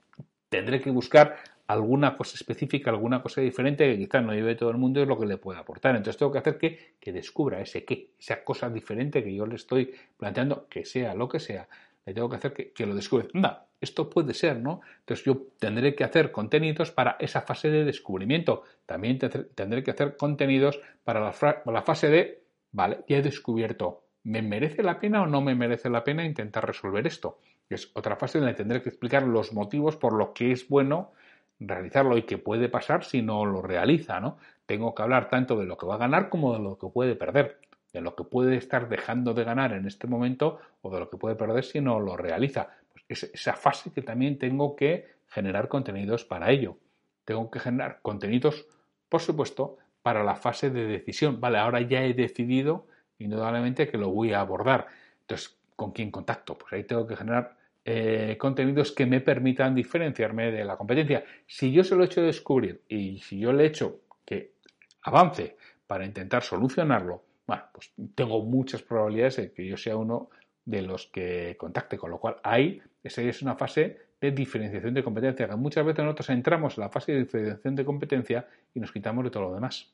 tendré 0.50 0.80
que 0.82 0.92
buscar 0.92 1.38
alguna 1.68 2.16
cosa 2.16 2.36
específica, 2.36 2.92
alguna 2.92 3.22
cosa 3.22 3.42
diferente 3.42 3.86
que 3.92 3.98
quizás 3.98 4.24
no 4.24 4.34
lleve 4.34 4.56
todo 4.56 4.70
el 4.70 4.78
mundo 4.78 5.02
es 5.02 5.08
lo 5.08 5.20
que 5.20 5.26
le 5.26 5.38
pueda 5.38 5.60
aportar. 5.60 5.96
Entonces 5.96 6.18
tengo 6.18 6.32
que 6.32 6.38
hacer 6.40 6.58
que, 6.58 6.96
que 7.00 7.12
descubra 7.12 7.60
ese 7.60 7.84
qué, 7.84 8.12
esa 8.20 8.44
cosa 8.44 8.70
diferente 8.70 9.24
que 9.24 9.36
yo 9.36 9.46
le 9.46 9.56
estoy 9.56 9.94
planteando, 10.16 10.68
que 10.70 10.86
sea 10.86 11.14
lo 11.14 11.28
que 11.28 11.40
sea, 11.40 11.68
le 12.06 12.14
tengo 12.14 12.30
que 12.30 12.36
hacer 12.38 12.54
que, 12.54 12.72
que 12.72 12.86
lo 12.86 12.96
descubra. 12.96 13.28
Anda, 13.34 13.67
esto 13.80 14.10
puede 14.10 14.34
ser, 14.34 14.60
¿no? 14.60 14.82
Entonces 15.00 15.26
yo 15.26 15.44
tendré 15.60 15.96
que 15.96 16.04
hacer 16.04 16.32
contenidos 16.32 16.92
para 16.92 17.16
esa 17.20 17.42
fase 17.42 17.70
de 17.70 17.86
descubrimiento. 17.86 18.64
También 18.86 19.20
tendré 19.20 19.84
que 19.84 19.92
hacer 19.92 20.18
contenidos 20.18 20.80
para 21.04 21.20
la, 21.20 21.82
fase 21.82 22.10
de, 22.10 22.44
vale, 22.72 23.00
ya 23.08 23.18
he 23.18 23.22
descubierto, 23.22 24.04
¿me 24.24 24.42
merece 24.42 24.84
la 24.84 25.00
pena 25.00 25.22
o 25.22 25.28
no 25.28 25.42
me 25.42 25.56
merece 25.56 25.90
la 25.90 26.04
pena 26.04 26.26
intentar 26.26 26.66
resolver 26.66 27.06
esto? 27.06 27.40
Es 27.70 27.92
otra 27.94 28.16
fase 28.16 28.38
en 28.38 28.46
la 28.46 28.52
que 28.52 28.58
tendré 28.58 28.82
que 28.82 28.90
explicar 28.90 29.24
los 29.24 29.54
motivos 29.54 29.96
por 29.96 30.14
los 30.14 30.30
que 30.30 30.52
es 30.52 30.68
bueno 30.68 31.12
realizarlo 31.60 32.18
y 32.18 32.24
qué 32.24 32.38
puede 32.38 32.70
pasar 32.70 33.04
si 33.04 33.22
no 33.22 33.46
lo 33.46 33.62
realiza, 33.62 34.20
¿no? 34.20 34.38
Tengo 34.66 34.94
que 34.94 35.02
hablar 35.02 35.30
tanto 35.30 35.58
de 35.58 35.66
lo 35.66 35.78
que 35.78 35.86
va 35.86 35.96
a 35.96 36.00
ganar 36.00 36.30
como 36.30 36.54
de 36.54 36.60
lo 36.60 36.78
que 36.78 36.88
puede 36.88 37.16
perder, 37.16 37.60
de 37.94 38.02
lo 38.02 38.16
que 38.16 38.24
puede 38.24 38.58
estar 38.58 38.90
dejando 38.90 39.34
de 39.34 39.44
ganar 39.44 39.74
en 39.74 39.88
este 39.88 40.08
momento 40.08 40.60
o 40.82 40.92
de 40.92 41.00
lo 41.00 41.10
que 41.10 41.18
puede 41.18 41.36
perder 41.36 41.64
si 41.64 41.82
no 41.82 42.00
lo 42.00 42.16
realiza. 42.16 42.70
Es 43.08 43.24
esa 43.24 43.54
fase 43.54 43.92
que 43.92 44.02
también 44.02 44.38
tengo 44.38 44.76
que 44.76 45.08
generar 45.28 45.68
contenidos 45.68 46.26
para 46.26 46.52
ello. 46.52 46.78
Tengo 47.26 47.50
que 47.52 47.60
generar 47.60 48.00
contenidos, 48.02 48.66
por 49.10 49.22
supuesto, 49.22 49.78
para 50.02 50.24
la 50.24 50.36
fase 50.36 50.70
de 50.70 50.86
decisión. 50.86 51.42
Vale, 51.42 51.58
ahora 51.58 51.82
ya 51.82 52.04
he 52.04 52.14
decidido 52.14 52.88
indudablemente 53.20 53.88
que 53.90 53.98
lo 53.98 54.10
voy 54.10 54.34
a 54.34 54.42
abordar. 54.42 54.88
Entonces, 55.22 55.58
¿con 55.76 55.92
quién 55.92 56.12
contacto? 56.12 56.58
Pues 56.58 56.74
ahí 56.74 56.84
tengo 56.84 57.06
que 57.06 57.16
generar 57.16 57.58
eh, 57.84 58.38
contenidos 58.38 58.92
que 58.92 59.06
me 59.06 59.22
permitan 59.22 59.74
diferenciarme 59.74 60.52
de 60.52 60.66
la 60.66 60.78
competencia. 60.78 61.24
Si 61.46 61.72
yo 61.72 61.84
se 61.84 61.96
lo 61.96 62.04
he 62.04 62.08
hecho 62.08 62.22
descubrir 62.22 62.84
y 62.88 63.20
si 63.20 63.40
yo 63.40 63.54
le 63.54 63.64
he 63.64 63.68
hecho 63.68 64.02
que 64.26 64.56
avance 65.04 65.58
para 65.86 66.06
intentar 66.06 66.44
solucionarlo, 66.44 67.24
bueno, 67.46 67.64
pues 67.74 67.94
tengo 68.14 68.44
muchas 68.44 68.82
probabilidades 68.82 69.38
de 69.38 69.54
que 69.54 69.66
yo 69.66 69.78
sea 69.78 69.96
uno 69.96 70.30
de 70.66 70.82
los 70.82 71.08
que 71.08 71.56
contacte, 71.58 71.98
con 71.98 72.12
lo 72.12 72.20
cual 72.20 72.38
ahí 72.44 72.82
esa 73.08 73.22
es 73.22 73.42
una 73.42 73.56
fase 73.56 73.98
de 74.20 74.32
diferenciación 74.32 74.94
de 74.94 75.04
competencia, 75.04 75.48
que 75.48 75.56
muchas 75.56 75.86
veces 75.86 76.04
nosotros 76.04 76.30
entramos 76.30 76.78
en 76.78 76.82
la 76.82 76.90
fase 76.90 77.12
de 77.12 77.20
diferenciación 77.20 77.76
de 77.76 77.86
competencia 77.86 78.48
y 78.74 78.80
nos 78.80 78.92
quitamos 78.92 79.24
de 79.24 79.30
todo 79.30 79.44
lo 79.44 79.54
demás. 79.54 79.94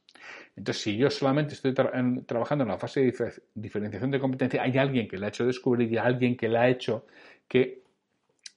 Entonces, 0.55 0.81
si 0.81 0.95
yo 0.95 1.09
solamente 1.09 1.55
estoy 1.55 1.73
trabajando 1.73 2.63
en 2.63 2.69
la 2.69 2.77
fase 2.77 3.01
de 3.01 3.33
diferenciación 3.55 4.11
de 4.11 4.19
competencia, 4.19 4.63
hay 4.63 4.77
alguien 4.77 5.07
que 5.07 5.17
le 5.17 5.25
ha 5.25 5.29
hecho 5.29 5.45
descubrir 5.45 5.91
y 5.91 5.97
alguien 5.97 6.37
que 6.37 6.47
le 6.47 6.57
ha 6.57 6.69
hecho 6.69 7.05
que 7.47 7.83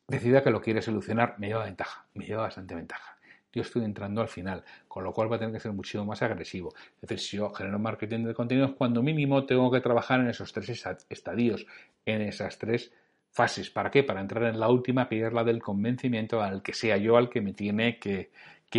decida 0.06 0.42
que 0.42 0.50
lo 0.50 0.60
quiere 0.60 0.80
solucionar, 0.80 1.34
me 1.38 1.48
lleva 1.48 1.64
ventaja, 1.64 2.06
me 2.14 2.24
lleva 2.24 2.42
bastante 2.42 2.76
ventaja. 2.76 3.16
Yo 3.52 3.62
estoy 3.62 3.84
entrando 3.84 4.20
al 4.20 4.28
final, 4.28 4.62
con 4.86 5.02
lo 5.02 5.12
cual 5.12 5.32
va 5.32 5.36
a 5.36 5.38
tener 5.38 5.52
que 5.52 5.60
ser 5.60 5.72
muchísimo 5.72 6.04
más 6.04 6.22
agresivo. 6.22 6.74
Es 6.96 7.08
decir, 7.08 7.18
si 7.18 7.36
yo 7.38 7.50
genero 7.50 7.78
marketing 7.78 8.24
de 8.24 8.34
contenidos, 8.34 8.74
cuando 8.74 9.02
mínimo 9.02 9.46
tengo 9.46 9.70
que 9.72 9.80
trabajar 9.80 10.20
en 10.20 10.28
esos 10.28 10.52
tres 10.52 10.86
estadios, 11.08 11.66
en 12.04 12.20
esas 12.20 12.58
tres 12.58 12.92
fases. 13.36 13.68
¿Para 13.68 13.90
qué? 13.90 14.02
Para 14.02 14.22
entrar 14.22 14.44
en 14.44 14.58
la 14.58 14.68
última, 14.70 15.08
que 15.08 15.30
la 15.30 15.44
del 15.44 15.62
convencimiento 15.62 16.40
al 16.40 16.62
que 16.62 16.72
sea 16.72 16.96
yo 16.96 17.18
al 17.18 17.28
que 17.28 17.42
me 17.42 17.52
tiene 17.52 17.98
que, 17.98 18.30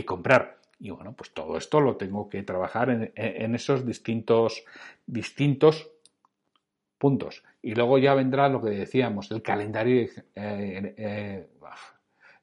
comprar. 0.05 0.57
Y 0.79 0.89
bueno, 0.89 1.13
pues 1.13 1.33
todo 1.33 1.57
esto 1.57 1.79
lo 1.79 1.95
tengo 1.95 2.29
que 2.29 2.43
trabajar 2.43 3.11
en, 3.15 3.55
esos 3.55 3.85
distintos, 3.85 4.63
distintos 5.05 5.89
puntos. 6.97 7.43
Y 7.61 7.73
luego 7.73 7.97
ya 7.97 8.13
vendrá 8.13 8.49
lo 8.49 8.61
que 8.61 8.71
decíamos, 8.71 9.31
el 9.31 9.41
calendario 9.41 10.01
eh, 10.01 10.11
eh, 10.35 11.47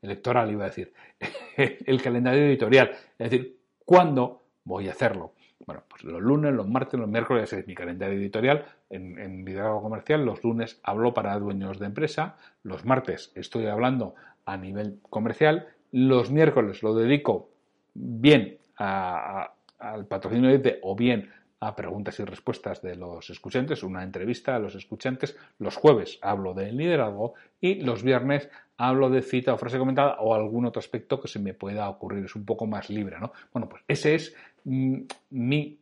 electoral, 0.03 0.51
iba 0.51 0.65
a 0.65 0.69
decir, 0.69 0.93
el 1.57 2.03
calendario 2.03 2.43
editorial. 2.43 2.91
Es 3.19 3.31
decir, 3.31 3.59
¿cuándo 3.85 4.43
voy 4.65 4.89
a 4.89 4.93
hacerlo? 4.93 5.33
Bueno, 5.67 5.83
pues 5.89 6.05
los 6.05 6.21
lunes, 6.21 6.53
los 6.53 6.69
martes, 6.69 7.01
los 7.01 7.09
miércoles 7.09 7.53
es 7.53 7.67
mi 7.67 7.75
calendario 7.75 8.19
editorial. 8.19 8.67
En, 8.91 9.19
en 9.19 9.45
liderazgo 9.45 9.83
comercial, 9.83 10.25
los 10.25 10.45
lunes 10.45 10.79
hablo 10.83 11.15
para 11.15 11.39
dueños 11.39 11.79
de 11.79 11.87
empresa, 11.87 12.37
los 12.63 12.85
martes 12.85 13.33
estoy 13.35 13.67
hablando 13.67 14.15
a 14.45 14.57
nivel 14.57 14.99
comercial, 15.09 15.69
los 15.91 16.31
miércoles 16.31 16.83
lo 16.83 16.95
dedico 16.95 17.49
bien 17.95 18.59
al 18.77 20.07
patrocinio 20.09 20.59
de 20.59 20.81
o 20.83 20.97
bien 20.97 21.31
a 21.67 21.75
preguntas 21.75 22.19
y 22.21 22.25
respuestas 22.25 22.83
de 22.83 22.97
los 22.97 23.31
escuchantes, 23.31 23.83
una 23.83 24.03
entrevista 24.03 24.57
a 24.57 24.59
los 24.59 24.75
escuchantes. 24.75 25.37
Los 25.59 25.77
jueves 25.77 26.19
hablo 26.21 26.53
de 26.55 26.73
liderazgo 26.73 27.35
y 27.61 27.77
los 27.77 28.03
viernes 28.03 28.51
hablo 28.77 29.09
de 29.09 29.23
cita 29.23 29.55
o 29.55 29.59
frase 29.59 29.79
comentada 29.79 30.17
o 30.21 30.35
algún 30.35 30.67
otro 30.67 30.81
aspecto 30.81 31.21
que 31.21 31.29
se 31.29 31.39
me 31.39 31.55
pueda 31.55 31.89
ocurrir. 31.89 32.25
Es 32.25 32.37
un 32.37 32.45
poco 32.45 32.67
más 32.67 32.91
libre, 32.91 33.19
¿no? 33.19 33.33
Bueno, 33.53 33.69
pues 33.69 33.83
ese 33.89 34.15
es 34.15 34.35
mm, 34.65 35.03
mi 35.31 35.79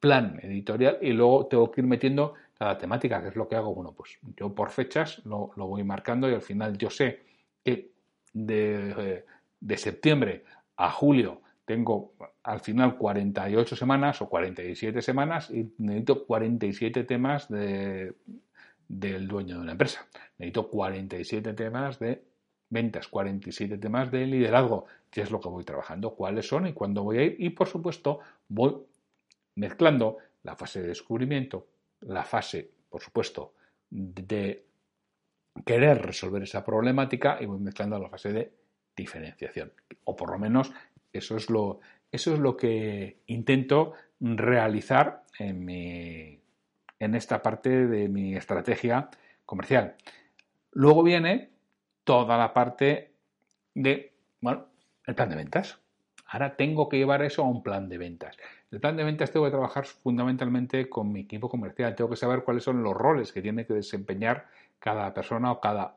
plan 0.00 0.40
editorial 0.42 0.98
y 1.00 1.12
luego 1.12 1.46
tengo 1.46 1.70
que 1.70 1.80
ir 1.80 1.86
metiendo 1.86 2.34
cada 2.58 2.76
temática, 2.76 3.22
que 3.22 3.28
es 3.28 3.36
lo 3.36 3.48
que 3.48 3.56
hago. 3.56 3.74
Bueno, 3.74 3.92
pues 3.92 4.18
yo 4.36 4.54
por 4.54 4.70
fechas 4.70 5.24
lo, 5.24 5.52
voy 5.56 5.84
marcando 5.84 6.28
y 6.28 6.34
al 6.34 6.42
final 6.42 6.76
yo 6.76 6.90
sé 6.90 7.22
que 7.64 7.90
de, 8.32 9.24
de 9.60 9.76
septiembre 9.76 10.44
a 10.76 10.90
julio 10.90 11.40
tengo 11.64 12.14
al 12.42 12.60
final 12.60 12.96
48 12.96 13.76
semanas 13.76 14.20
o 14.20 14.28
47 14.28 15.00
semanas 15.02 15.50
y 15.50 15.72
necesito 15.78 16.26
47 16.26 17.04
temas 17.04 17.48
de, 17.48 18.14
del 18.88 19.26
dueño 19.26 19.56
de 19.56 19.62
una 19.62 19.72
empresa. 19.72 20.06
Necesito 20.38 20.68
47 20.68 21.54
temas 21.54 21.98
de 21.98 22.22
ventas, 22.68 23.08
47 23.08 23.78
temas 23.78 24.10
de 24.10 24.26
liderazgo, 24.26 24.86
qué 25.10 25.22
es 25.22 25.30
lo 25.30 25.40
que 25.40 25.48
voy 25.48 25.64
trabajando, 25.64 26.14
cuáles 26.14 26.46
son 26.46 26.66
y 26.66 26.72
cuándo 26.72 27.02
voy 27.02 27.18
a 27.18 27.22
ir. 27.22 27.36
Y 27.38 27.50
por 27.50 27.68
supuesto 27.68 28.20
voy 28.48 28.76
mezclando 29.56 30.18
la 30.42 30.56
fase 30.56 30.82
de 30.82 30.88
descubrimiento, 30.88 31.66
la 32.00 32.24
fase, 32.24 32.70
por 32.90 33.00
supuesto, 33.00 33.54
de 33.88 34.66
querer 35.64 36.02
resolver 36.02 36.42
esa 36.42 36.64
problemática 36.64 37.38
y 37.40 37.46
voy 37.46 37.60
mezclando 37.60 37.98
la 37.98 38.08
fase 38.08 38.32
de 38.32 38.52
diferenciación. 38.96 39.72
O 40.04 40.16
por 40.16 40.30
lo 40.30 40.38
menos 40.38 40.72
eso 41.14 41.36
es 41.36 41.48
lo, 41.48 41.80
eso 42.12 42.34
es 42.34 42.38
lo 42.38 42.56
que 42.56 43.18
intento 43.26 43.94
realizar 44.20 45.22
en, 45.38 45.68
en 45.70 47.14
esta 47.14 47.42
parte 47.42 47.86
de 47.86 48.08
mi 48.08 48.36
estrategia 48.36 49.08
comercial. 49.46 49.94
Luego 50.72 51.02
viene 51.02 51.50
toda 52.04 52.36
la 52.36 52.52
parte 52.52 53.12
de, 53.74 54.12
bueno, 54.40 54.66
el 55.06 55.14
plan 55.14 55.30
de 55.30 55.36
ventas. 55.36 55.78
Ahora 56.26 56.56
tengo 56.56 56.88
que 56.88 56.96
llevar 56.96 57.22
eso 57.22 57.42
a 57.42 57.48
un 57.48 57.62
plan 57.62 57.88
de 57.88 57.98
ventas. 57.98 58.36
El 58.70 58.80
plan 58.80 58.96
de 58.96 59.04
ventas 59.04 59.30
tengo 59.30 59.46
que 59.46 59.52
trabajar 59.52 59.86
fundamentalmente 59.86 60.88
con 60.88 61.12
mi 61.12 61.20
equipo 61.20 61.48
comercial. 61.48 61.94
Tengo 61.94 62.10
que 62.10 62.16
saber 62.16 62.42
cuáles 62.42 62.64
son 62.64 62.82
los 62.82 62.94
roles 62.94 63.32
que 63.32 63.42
tiene 63.42 63.66
que 63.66 63.74
desempeñar 63.74 64.48
cada 64.80 65.14
persona 65.14 65.52
o 65.52 65.60
cada 65.60 65.96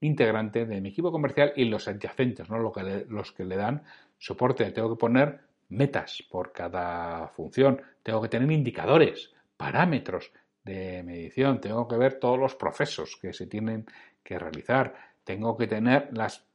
integrante 0.00 0.66
de 0.66 0.80
mi 0.80 0.90
equipo 0.90 1.12
comercial 1.12 1.52
y 1.56 1.64
los 1.64 1.86
adyacentes, 1.88 2.48
¿no? 2.48 2.58
Lo 2.58 2.72
que 2.72 3.06
los 3.08 3.32
que 3.32 3.44
le 3.44 3.56
dan 3.56 3.82
soporte. 4.18 4.70
Tengo 4.72 4.90
que 4.90 5.00
poner 5.00 5.40
metas 5.68 6.22
por 6.30 6.52
cada 6.52 7.28
función, 7.28 7.80
tengo 8.02 8.20
que 8.20 8.28
tener 8.28 8.50
indicadores, 8.50 9.32
parámetros 9.56 10.32
de 10.64 11.02
medición, 11.02 11.60
tengo 11.60 11.86
que 11.86 11.96
ver 11.96 12.18
todos 12.18 12.38
los 12.38 12.54
procesos 12.54 13.16
que 13.20 13.32
se 13.32 13.46
tienen 13.46 13.86
que 14.22 14.38
realizar, 14.38 14.94
tengo 15.24 15.56
que 15.56 15.66
tener 15.66 16.08
las 16.12 16.46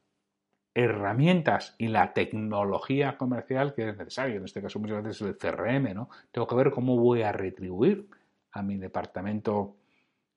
herramientas 0.74 1.76
y 1.78 1.88
la 1.88 2.14
tecnología 2.14 3.18
comercial 3.18 3.74
que 3.74 3.90
es 3.90 3.98
necesaria, 3.98 4.36
en 4.36 4.44
este 4.44 4.62
caso 4.62 4.80
muchas 4.80 5.02
veces 5.02 5.22
el 5.22 5.38
CRM, 5.38 5.94
¿no? 5.94 6.10
Tengo 6.32 6.48
que 6.48 6.56
ver 6.56 6.72
cómo 6.72 6.98
voy 6.98 7.22
a 7.22 7.32
retribuir 7.32 8.10
a 8.52 8.62
mi 8.62 8.78
departamento 8.78 9.78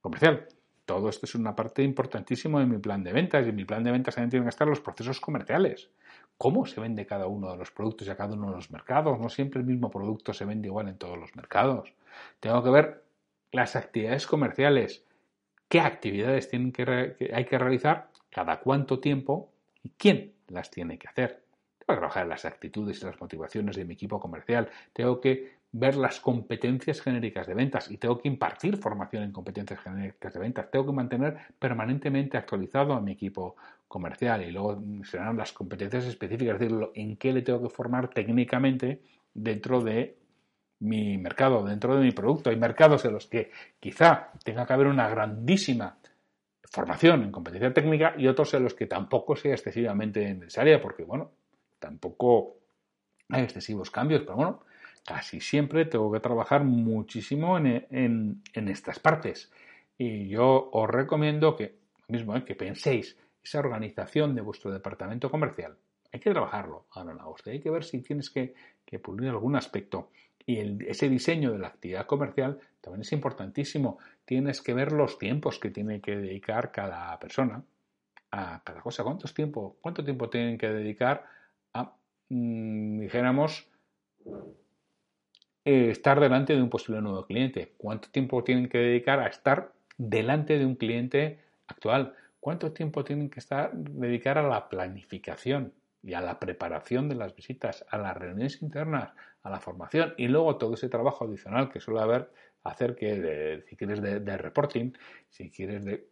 comercial 0.01 0.47
todo 0.89 1.11
esto 1.11 1.27
es 1.27 1.35
una 1.35 1.55
parte 1.55 1.83
importantísima 1.83 2.61
de 2.61 2.67
mi 2.67 2.79
plan 2.79 3.05
de 3.05 3.13
ventas 3.13 3.45
y 3.45 3.51
en 3.51 3.57
mi 3.57 3.67
plan 3.67 3.85
de 3.85 3.93
ventas 3.93 4.15
también 4.15 4.31
tienen 4.31 4.47
que 4.47 4.49
estar 4.49 4.67
los 4.67 4.81
procesos 4.81 5.21
comerciales. 5.21 5.91
¿Cómo 6.39 6.65
se 6.65 6.81
vende 6.81 7.05
cada 7.05 7.27
uno 7.27 7.51
de 7.51 7.59
los 7.59 7.71
productos 7.71 8.09
y 8.09 8.11
a 8.11 8.17
cada 8.17 8.33
uno 8.33 8.49
de 8.49 8.57
los 8.57 8.71
mercados? 8.71 9.21
No 9.21 9.29
siempre 9.29 9.61
el 9.61 9.67
mismo 9.67 9.91
producto 9.91 10.33
se 10.33 10.47
vende 10.47 10.69
igual 10.69 10.89
en 10.89 10.97
todos 10.97 11.19
los 11.19 11.37
mercados. 11.37 11.93
Tengo 12.41 12.63
que 12.65 12.71
ver 12.71 13.05
las 13.53 13.77
actividades 13.77 14.27
comerciales. 14.27 15.05
¿Qué 15.69 15.81
actividades 15.81 16.49
tienen 16.49 16.73
que, 16.73 17.17
hay 17.35 17.45
que 17.45 17.59
realizar? 17.59 18.09
¿Cada 18.31 18.59
cuánto 18.61 18.99
tiempo? 18.99 19.53
¿Y 19.83 19.91
quién 19.91 20.33
las 20.47 20.71
tiene 20.71 20.99
que 20.99 21.09
hacer? 21.09 21.43
Tengo 21.81 21.97
que 21.97 21.97
trabajar 21.99 22.27
las 22.27 22.47
actitudes 22.47 23.03
y 23.03 23.05
las 23.05 23.21
motivaciones 23.21 23.77
de 23.77 23.85
mi 23.85 23.93
equipo 23.93 24.19
comercial. 24.19 24.71
Tengo 24.95 25.21
que 25.21 25.58
ver 25.73 25.97
las 25.97 26.21
competencias 26.21 27.01
genéricas 27.01 27.47
de 27.47 27.55
ventas 27.55 27.91
y 27.91 27.99
tengo 27.99 28.19
que 28.19 28.29
impartir 28.29 28.79
formación 28.79 29.23
en 29.23 29.33
competencias 29.33 29.81
genéricas 29.81 30.33
de 30.33 30.41
ventas. 30.41 30.71
Tengo 30.71 30.87
que 30.87 30.93
mantener 30.93 31.37
permanentemente 31.59 32.37
actualizado 32.39 32.95
a 32.95 33.01
mi 33.01 33.13
equipo 33.13 33.57
comercial 33.87 34.43
y 34.43 34.51
luego 34.51 34.83
serán 35.05 35.37
las 35.37 35.53
competencias 35.53 36.05
específicas, 36.07 36.55
es 36.55 36.61
decir, 36.61 36.89
en 36.95 37.17
qué 37.17 37.33
le 37.33 37.43
tengo 37.43 37.63
que 37.63 37.69
formar 37.69 38.09
técnicamente 38.09 39.03
dentro 39.35 39.83
de 39.83 40.17
mi 40.81 41.19
mercado, 41.19 41.65
dentro 41.65 41.97
de 41.97 42.05
mi 42.05 42.13
producto. 42.13 42.51
Hay 42.51 42.57
mercados 42.57 43.05
en 43.05 43.13
los 43.13 43.27
que 43.27 43.51
quizá 43.79 44.31
tenga 44.45 44.67
que 44.67 44.73
haber 44.73 44.87
una 44.87 45.09
grandísima 45.09 45.99
formación 46.71 47.23
en 47.23 47.33
competencia 47.33 47.73
técnica 47.73 48.15
y 48.17 48.27
otros 48.27 48.53
en 48.55 48.65
los 48.65 48.75
que 48.75 48.87
tampoco 48.87 49.37
sea 49.37 49.53
excesivamente 49.53 50.35
necesaria 50.35 50.81
porque, 50.81 51.03
bueno, 51.03 51.33
tampoco 51.79 52.57
hay 53.31 53.43
excesivos 53.43 53.91
cambios, 53.91 54.23
pero 54.23 54.37
bueno, 54.37 54.61
casi 55.09 55.41
siempre 55.41 55.87
tengo 55.87 56.13
que 56.13 56.21
trabajar 56.21 56.65
muchísimo 56.65 57.57
en, 57.57 58.43
estas 58.53 58.99
partes. 58.99 59.51
Y 59.97 60.29
yo 60.29 60.69
os 60.71 60.91
recomiendo 60.91 61.57
que, 61.57 61.79
mismo, 62.09 62.37
¿eh? 62.37 62.45
que 62.45 62.55
penséis 62.55 63.17
esa 63.43 63.61
organización 63.61 64.35
de 64.35 64.43
vuestro 64.43 64.71
departamento 64.71 65.31
comercial. 65.31 65.79
Hay 66.13 66.21
que 66.21 66.31
trabajarlo, 66.31 66.89
Ana 66.93 67.17
Hay 67.47 67.61
que 67.61 67.71
ver 67.71 67.85
si 67.85 68.03
tienes 68.03 68.29
que, 68.29 68.55
pulir 69.03 69.31
algún 69.31 69.57
aspecto. 69.57 70.11
Y 70.45 70.85
ese 70.87 71.09
diseño 71.09 71.53
de 71.53 71.59
la 71.59 71.69
actividad 71.69 72.05
comercial 72.05 72.59
también 72.83 73.01
es 73.01 73.13
importantísimo. 73.13 73.99
Tienes 74.27 74.61
que 74.61 74.75
ver 74.75 74.93
los 74.93 75.19
tiempos 75.19 75.59
que 75.59 75.71
tiene 75.71 76.03
que 76.03 76.19
dedicar 76.19 76.71
cada 76.71 77.19
persona 77.19 77.65
a 78.31 78.63
cada 78.63 78.83
cosa. 78.83 79.05
¿Cuánto 79.05 79.27
tiempo, 79.29 79.79
cuánto 79.81 80.05
tiempo 80.05 80.29
tienen 80.29 80.59
que 80.59 80.69
dedicar 80.69 81.25
a, 81.73 81.95
mm, 82.29 83.01
dijéramos, 83.01 83.69
eh, 85.69 85.91
estar 85.91 86.19
delante 86.19 86.57
de 86.57 86.63
un 86.63 86.71
posible 86.71 87.03
nuevo 87.03 87.27
cliente? 87.27 87.75
¿Cuánto 87.77 88.09
tiempo 88.09 88.43
tienen 88.43 88.71
que 88.71 88.79
dedicar 88.79 89.21
a 89.21 89.27
estar 89.27 89.75
delante 89.99 90.59
de 90.59 90.65
un 90.65 90.77
cliente 90.77 91.41
actual? 91.67 92.15
¿Cuánto 92.41 92.73
tiempo 92.73 93.05
tienen 93.05 93.29
que 93.29 93.39
estar, 93.39 93.75
dedicar 93.75 94.39
a 94.39 94.49
la 94.49 94.71
planificación 94.71 95.75
y 96.03 96.15
a 96.15 96.23
la 96.23 96.41
preparación 96.41 97.11
de 97.11 97.17
las 97.17 97.37
visitas, 97.37 97.85
a 97.91 97.99
las 97.99 98.17
reuniones 98.17 98.63
internas, 98.63 99.13
a 99.43 99.51
la 99.51 99.61
formación 99.61 100.15
y 100.17 100.29
luego 100.29 100.57
todo 100.57 100.73
ese 100.73 100.89
trabajo 100.89 101.27
adicional 101.27 101.69
que 101.71 101.81
suele 101.81 102.01
haber 102.01 102.31
hacer 102.65 102.95
que, 102.95 103.63
si 103.69 103.77
quieres, 103.77 104.01
de, 104.01 104.39
reporting, 104.39 104.93
si 105.29 105.51
quieres 105.51 105.85
de 105.85 106.09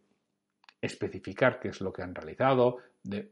especificar 0.79 1.59
qué 1.59 1.69
es 1.69 1.81
lo 1.81 1.91
que 1.91 2.03
han 2.03 2.13
realizado, 2.13 2.77
de 3.01 3.31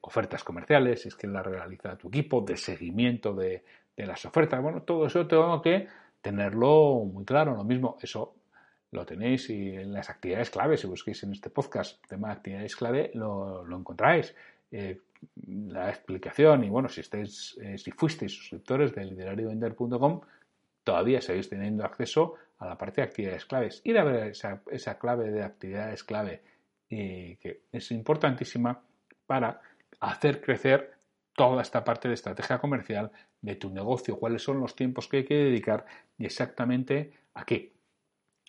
ofertas 0.00 0.42
comerciales, 0.42 1.02
si 1.02 1.08
es 1.08 1.14
que 1.14 1.28
la 1.28 1.44
realiza 1.44 1.96
tu 1.96 2.08
equipo, 2.08 2.40
de 2.40 2.56
seguimiento 2.56 3.32
de, 3.32 3.62
de 3.96 4.06
las 4.06 4.24
ofertas. 4.24 4.62
Bueno, 4.62 4.82
todo 4.82 5.06
eso 5.06 5.26
tengo 5.26 5.60
que 5.62 5.88
tenerlo 6.20 7.04
muy 7.04 7.24
claro. 7.24 7.54
Lo 7.54 7.64
mismo, 7.64 7.98
eso 8.00 8.34
lo 8.92 9.06
tenéis 9.06 9.48
y 9.50 9.70
en 9.70 9.92
las 9.92 10.10
actividades 10.10 10.50
clave, 10.50 10.76
si 10.76 10.86
busquéis 10.86 11.22
en 11.22 11.32
este 11.32 11.50
podcast 11.50 12.06
tema 12.06 12.28
de 12.28 12.34
actividades 12.34 12.76
clave, 12.76 13.10
lo, 13.14 13.64
encontráis. 13.76 14.34
Eh, 14.70 15.00
la 15.46 15.88
explicación 15.88 16.64
y 16.64 16.70
bueno, 16.70 16.88
si 16.88 17.00
estáis, 17.00 17.58
eh, 17.62 17.78
si 17.78 17.90
fuisteis 17.92 18.32
suscriptores 18.32 18.94
de 18.94 19.04
liderariovender.com, 19.04 20.20
todavía 20.82 21.20
seguís 21.20 21.48
teniendo 21.48 21.84
acceso 21.84 22.34
a 22.58 22.66
la 22.66 22.78
parte 22.78 23.00
de 23.00 23.06
actividades 23.06 23.44
claves. 23.46 23.80
Ir 23.84 23.98
a 23.98 24.04
ver 24.04 24.28
esa, 24.28 24.62
esa 24.70 24.98
clave 24.98 25.30
de 25.30 25.42
actividades 25.42 26.04
clave 26.04 26.42
y 26.88 27.36
que 27.36 27.62
es 27.72 27.90
importantísima 27.92 28.82
para 29.26 29.60
hacer 30.00 30.40
crecer 30.40 30.91
toda 31.34 31.62
esta 31.62 31.84
parte 31.84 32.08
de 32.08 32.14
estrategia 32.14 32.58
comercial 32.58 33.10
de 33.40 33.54
tu 33.56 33.70
negocio, 33.70 34.18
cuáles 34.18 34.42
son 34.42 34.60
los 34.60 34.76
tiempos 34.76 35.08
que 35.08 35.18
hay 35.18 35.24
que 35.24 35.34
dedicar 35.34 35.86
y 36.18 36.26
exactamente 36.26 37.12
a 37.34 37.44
qué. 37.44 37.72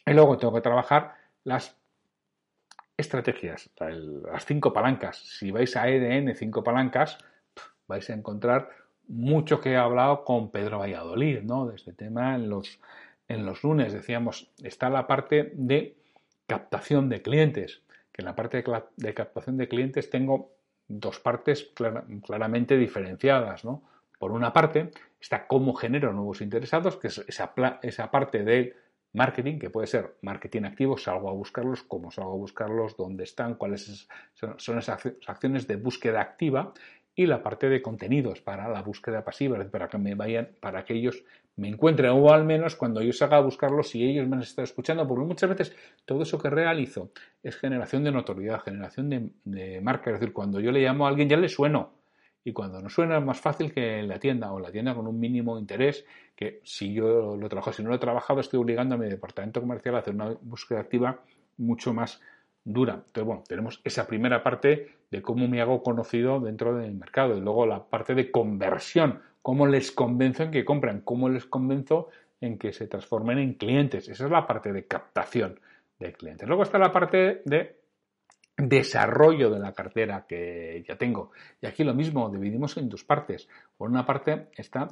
Y 0.06 0.14
luego 0.14 0.38
tengo 0.38 0.54
que 0.54 0.62
trabajar 0.62 1.16
las 1.44 1.78
estrategias, 2.98 3.70
las 3.80 4.46
cinco 4.46 4.74
palancas. 4.74 5.18
Si 5.18 5.52
vais 5.52 5.76
a 5.76 5.88
EDN 5.88 6.36
cinco 6.36 6.64
palancas, 6.64 7.18
vais 7.88 8.10
a 8.10 8.14
encontrar 8.14 8.70
mucho 9.08 9.60
que 9.60 9.72
he 9.72 9.78
hablado 9.78 10.24
con 10.24 10.52
Pedro 10.52 10.80
Valladolid, 10.80 11.42
¿no? 11.42 11.68
De 11.68 11.76
este 11.76 11.94
tema 11.94 12.36
en 12.36 12.50
los, 12.50 12.80
en 13.28 13.46
los 13.46 13.64
lunes. 13.64 13.94
Decíamos, 13.94 14.52
está 14.62 14.90
la 14.90 15.08
parte 15.08 15.52
de 15.56 15.98
captación 16.48 17.10
de 17.10 17.22
clientes, 17.22 17.82
que 18.12 18.22
en 18.22 18.26
la 18.26 18.36
parte 18.36 18.62
de, 18.62 18.84
de 18.98 19.14
captación 19.14 19.58
de 19.58 19.68
clientes 19.68 20.10
tengo 20.10 20.53
dos 21.00 21.20
partes 21.20 21.72
claramente 22.24 22.78
diferenciadas, 22.78 23.66
¿no? 23.66 23.84
Por 24.20 24.32
una 24.32 24.54
parte 24.54 24.92
está 25.20 25.48
cómo 25.48 25.74
genero 25.74 26.14
nuevos 26.14 26.42
interesados, 26.42 26.98
que 26.98 27.08
es 27.08 27.18
esa, 27.28 27.54
esa 27.82 28.12
parte 28.12 28.44
del 28.44 28.76
marketing, 29.14 29.60
que 29.60 29.70
puede 29.70 29.88
ser 29.88 30.16
marketing 30.22 30.64
activo, 30.64 30.98
salgo 30.98 31.30
a 31.30 31.34
buscarlos, 31.34 31.84
cómo 31.84 32.12
salgo 32.12 32.32
a 32.32 32.36
buscarlos, 32.36 32.98
dónde 32.98 33.24
están, 33.24 33.56
cuáles 33.56 34.08
son 34.58 34.78
esas 34.78 35.06
acciones 35.28 35.68
de 35.68 35.76
búsqueda 35.76 36.22
activa 36.22 36.74
y 37.16 37.28
la 37.28 37.44
parte 37.44 37.70
de 37.70 37.82
contenidos 37.82 38.42
para 38.42 38.68
la 38.68 38.82
búsqueda 38.82 39.24
pasiva, 39.24 39.64
para 39.66 39.88
que 39.88 39.98
me 39.98 40.16
vayan, 40.16 40.50
para 40.60 40.84
que 40.84 40.96
ellos 40.96 41.24
me 41.56 41.68
encuentren 41.68 42.12
o 42.12 42.32
al 42.32 42.46
menos 42.46 42.76
cuando 42.76 43.02
yo 43.02 43.14
salga 43.14 43.38
a 43.38 43.42
buscarlos 43.42 43.90
si 43.90 44.04
ellos 44.04 44.28
me 44.28 44.36
han 44.36 44.42
estado 44.42 44.64
escuchando, 44.64 45.08
porque 45.08 45.26
muchas 45.26 45.50
veces 45.50 45.76
todo 46.06 46.24
eso 46.24 46.40
que 46.40 46.50
realizo 46.50 47.12
es 47.44 47.56
generación 47.56 48.04
de 48.04 48.12
notoriedad, 48.12 48.62
generación 48.62 49.10
de, 49.44 49.82
marca, 49.82 50.10
es 50.10 50.20
decir, 50.20 50.34
cuando 50.34 50.60
yo 50.60 50.72
le 50.72 50.82
llamo 50.82 51.06
a 51.06 51.10
alguien 51.10 51.30
ya 51.30 51.38
le 51.38 51.50
sueno, 51.50 51.94
y 52.44 52.52
cuando 52.52 52.82
no 52.82 52.90
suena 52.90 53.20
es 53.20 53.24
más 53.24 53.40
fácil 53.40 53.72
que 53.72 54.04
la 54.04 54.20
tienda 54.20 54.52
o 54.52 54.60
la 54.60 54.72
tienda 54.72 54.94
con 54.94 55.08
un 55.08 55.18
mínimo 55.18 55.58
interés 55.58 56.06
que 56.36 56.60
si 56.64 56.94
yo 56.94 57.38
lo 57.38 57.48
trabajo, 57.48 57.72
si 57.72 57.84
no 57.84 57.90
lo 57.90 57.96
he 57.96 58.00
trabajado 58.00 58.42
estoy 58.42 58.60
obligando 58.60 58.96
a 58.96 58.98
mi 58.98 59.08
departamento 59.08 59.62
comercial 59.62 59.96
a 59.96 60.00
hacer 60.00 60.14
una 60.14 60.36
búsqueda 60.42 60.82
activa 60.82 61.22
mucho 61.58 61.94
más 61.94 62.20
dura. 62.64 62.94
Entonces, 62.94 63.24
bueno, 63.24 63.44
tenemos 63.48 63.82
esa 63.84 64.08
primera 64.08 64.44
parte 64.44 64.98
de 65.12 65.22
cómo 65.22 65.48
me 65.48 65.62
hago 65.62 65.84
conocido 65.84 66.40
dentro 66.40 66.76
del 66.76 66.94
mercado 66.94 67.38
y 67.38 67.42
luego 67.42 67.66
la 67.66 67.84
parte 67.84 68.16
de 68.16 68.32
conversión, 68.32 69.22
cómo 69.42 69.68
les 69.68 69.92
convenzo 69.92 70.44
en 70.44 70.52
que 70.52 70.66
compran, 70.66 71.02
cómo 71.02 71.30
les 71.30 71.46
convenzo 71.46 72.10
en 72.42 72.58
que 72.58 72.74
se 72.74 72.88
transformen 72.88 73.38
en 73.40 73.54
clientes. 73.54 74.10
Esa 74.10 74.26
es 74.26 74.32
la 74.32 74.48
parte 74.48 74.72
de 74.74 74.86
captación 74.86 75.60
de 76.00 76.14
clientes. 76.14 76.48
Luego 76.48 76.64
está 76.64 76.78
la 76.78 76.92
parte 76.92 77.42
de 77.46 77.80
desarrollo 78.58 79.50
de 79.50 79.60
la 79.60 79.74
cartera 79.74 80.26
que 80.28 80.84
ya 80.88 80.96
tengo. 80.98 81.32
Y 81.62 81.66
aquí 81.66 81.84
lo 81.84 81.94
mismo, 81.94 82.30
dividimos 82.30 82.78
en 82.78 82.90
dos 82.90 83.04
partes. 83.04 83.48
Por 83.78 83.90
una 83.90 84.06
parte 84.06 84.48
está 84.56 84.90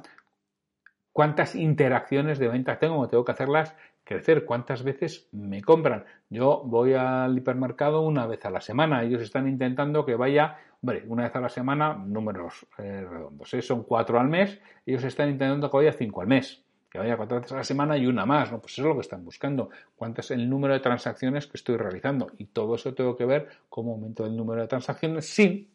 cuántas 1.12 1.54
interacciones 1.54 2.38
de 2.38 2.48
venta 2.48 2.78
tengo, 2.78 3.06
tengo 3.08 3.24
que 3.24 3.32
hacerlas 3.32 3.76
crecer, 4.04 4.44
cuántas 4.44 4.82
veces 4.82 5.28
me 5.32 5.62
compran. 5.62 6.04
Yo 6.28 6.62
voy 6.64 6.94
al 6.94 7.36
hipermercado 7.36 8.02
una 8.02 8.26
vez 8.26 8.44
a 8.44 8.50
la 8.50 8.60
semana, 8.60 9.02
ellos 9.02 9.22
están 9.22 9.48
intentando 9.48 10.04
que 10.04 10.16
vaya, 10.16 10.58
hombre, 10.82 11.04
una 11.06 11.24
vez 11.24 11.36
a 11.36 11.40
la 11.40 11.48
semana, 11.48 11.94
números 11.94 12.66
eh, 12.78 13.06
redondos, 13.08 13.54
¿eh? 13.54 13.62
son 13.62 13.84
cuatro 13.84 14.18
al 14.18 14.28
mes, 14.28 14.60
ellos 14.86 15.04
están 15.04 15.30
intentando 15.30 15.70
que 15.70 15.76
vaya 15.76 15.92
cinco 15.92 16.20
al 16.20 16.28
mes 16.28 16.64
que 16.92 16.98
vaya 16.98 17.16
cuatro 17.16 17.38
veces 17.38 17.52
a 17.52 17.56
la 17.56 17.64
semana 17.64 17.96
y 17.96 18.06
una 18.06 18.26
más, 18.26 18.52
¿no? 18.52 18.60
Pues 18.60 18.74
eso 18.74 18.82
es 18.82 18.88
lo 18.88 18.94
que 18.96 19.00
están 19.00 19.24
buscando. 19.24 19.70
¿Cuánto 19.96 20.20
es 20.20 20.30
el 20.30 20.46
número 20.46 20.74
de 20.74 20.80
transacciones 20.80 21.46
que 21.46 21.56
estoy 21.56 21.78
realizando? 21.78 22.30
Y 22.36 22.44
todo 22.44 22.74
eso 22.74 22.92
tengo 22.92 23.16
que 23.16 23.24
ver 23.24 23.48
cómo 23.70 23.92
aumento 23.92 24.26
el 24.26 24.36
número 24.36 24.60
de 24.60 24.68
transacciones 24.68 25.24
sin 25.24 25.70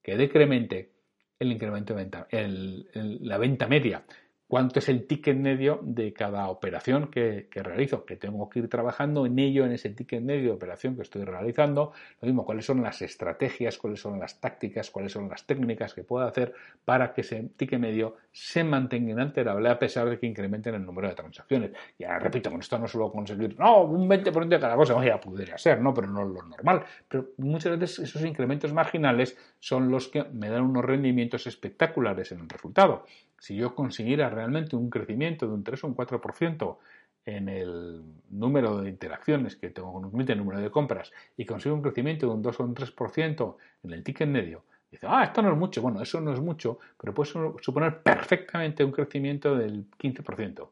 que 0.00 0.16
decremente 0.16 0.92
el 1.40 1.50
incremento 1.50 1.92
de 1.92 2.02
venta, 2.02 2.28
la 2.30 3.38
venta 3.38 3.66
media 3.66 4.04
cuánto 4.46 4.78
es 4.78 4.88
el 4.88 5.06
ticket 5.06 5.36
medio 5.36 5.80
de 5.82 6.12
cada 6.12 6.48
operación 6.48 7.08
que, 7.08 7.48
realizo, 7.54 8.04
que 8.04 8.16
tengo 8.16 8.48
que 8.48 8.60
ir 8.60 8.68
trabajando 8.68 9.26
en 9.26 9.38
ello, 9.38 9.64
en 9.64 9.72
ese 9.72 9.90
ticket 9.90 10.22
medio 10.22 10.50
de 10.50 10.50
operación 10.52 10.96
que 10.96 11.02
estoy 11.02 11.24
realizando. 11.24 11.92
Lo 12.20 12.26
mismo, 12.26 12.44
cuáles 12.44 12.66
son 12.66 12.82
las 12.82 13.00
estrategias, 13.02 13.78
cuáles 13.78 14.00
son 14.00 14.20
las 14.20 14.40
tácticas, 14.40 14.90
cuáles 14.90 15.12
son 15.12 15.28
las 15.28 15.46
técnicas 15.46 15.94
que 15.94 16.04
puedo 16.04 16.26
hacer 16.26 16.52
para 16.84 17.12
que 17.12 17.22
ese 17.22 17.50
ticket 17.56 17.80
medio 17.80 18.16
se 18.32 18.64
mantenga 18.64 19.12
inalterable 19.12 19.68
a 19.68 19.78
pesar 19.78 20.10
de 20.10 20.18
que 20.18 20.26
incrementen 20.26 20.74
el 20.74 20.84
número 20.84 21.08
de 21.08 21.14
transacciones. 21.14 21.72
Ya 21.98 22.18
repito, 22.18 22.50
con 22.50 22.60
esto 22.60 22.78
no 22.78 22.86
suelo 22.86 23.10
conseguir, 23.10 23.58
no, 23.58 23.84
un 23.84 24.08
20% 24.08 24.48
de 24.48 24.60
cada 24.60 24.76
cosa, 24.76 25.02
ya 25.04 25.18
podría 25.18 25.56
ser, 25.56 25.80
¿no? 25.80 25.94
Pero 25.94 26.08
no 26.08 26.22
es 26.22 26.28
lo 26.28 26.42
normal. 26.42 26.84
Pero 27.08 27.30
muchas 27.38 27.78
veces 27.78 27.98
esos 28.00 28.22
incrementos 28.24 28.72
marginales 28.72 29.36
son 29.58 29.90
los 29.90 30.08
que 30.08 30.24
me 30.24 30.50
dan 30.50 30.62
unos 30.62 30.84
rendimientos 30.84 31.46
espectaculares 31.46 32.30
en 32.32 32.40
el 32.40 32.48
resultado 32.48 33.06
si 33.44 33.56
yo 33.56 33.74
consiguiera 33.74 34.30
realmente 34.30 34.74
un 34.74 34.88
crecimiento 34.88 35.46
de 35.46 35.52
un 35.52 35.62
3 35.62 35.84
o 35.84 35.86
un 35.88 35.94
4% 35.94 36.78
en 37.26 37.50
el 37.50 38.02
número 38.30 38.80
de 38.80 38.88
interacciones 38.88 39.56
que 39.56 39.68
tengo 39.68 39.92
con 39.92 40.06
un 40.06 40.10
cliente, 40.10 40.32
el 40.32 40.38
número 40.38 40.60
de 40.60 40.70
compras, 40.70 41.12
y 41.36 41.44
consigo 41.44 41.74
un 41.74 41.82
crecimiento 41.82 42.26
de 42.26 42.32
un 42.32 42.40
2 42.40 42.60
o 42.60 42.64
un 42.64 42.74
3% 42.74 43.56
en 43.82 43.92
el 43.92 44.02
ticket 44.02 44.28
medio, 44.28 44.64
dice, 44.90 45.06
ah, 45.10 45.24
esto 45.24 45.42
no 45.42 45.52
es 45.52 45.58
mucho. 45.58 45.82
Bueno, 45.82 46.00
eso 46.00 46.22
no 46.22 46.32
es 46.32 46.40
mucho, 46.40 46.78
pero 46.98 47.12
puede 47.12 47.32
suponer 47.60 48.02
perfectamente 48.02 48.82
un 48.82 48.92
crecimiento 48.92 49.54
del 49.54 49.90
15% 49.90 50.70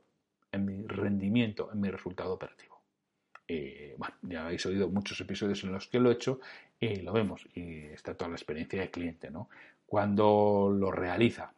en 0.53 0.65
mi 0.65 0.87
rendimiento, 0.87 1.69
en 1.75 1.79
mi 1.79 1.91
resultado 1.91 2.33
operativo. 2.33 2.81
bueno, 3.99 4.15
ya 4.23 4.47
habéis 4.47 4.65
oído 4.65 4.89
muchos 4.89 5.21
episodios 5.21 5.63
en 5.65 5.73
los 5.73 5.89
que 5.89 6.01
lo 6.01 6.09
he 6.09 6.15
hecho 6.15 6.41
y 6.81 7.03
lo 7.03 7.13
vemos. 7.13 7.47
Y 7.53 7.81
está 7.89 8.15
toda 8.15 8.31
la 8.31 8.37
experiencia 8.37 8.81
de 8.81 8.91
cliente, 8.91 9.31
¿no? 9.31 9.51
Cuando 9.85 10.75
lo 10.75 10.91
realiza 10.91 11.53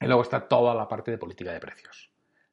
y 0.00 0.06
luego 0.06 0.22
está 0.22 0.46
toda 0.46 0.74
la 0.74 0.88
parte 0.88 1.10
de 1.10 1.18
política 1.18 1.52
de 1.52 1.60
precios, 1.60 2.10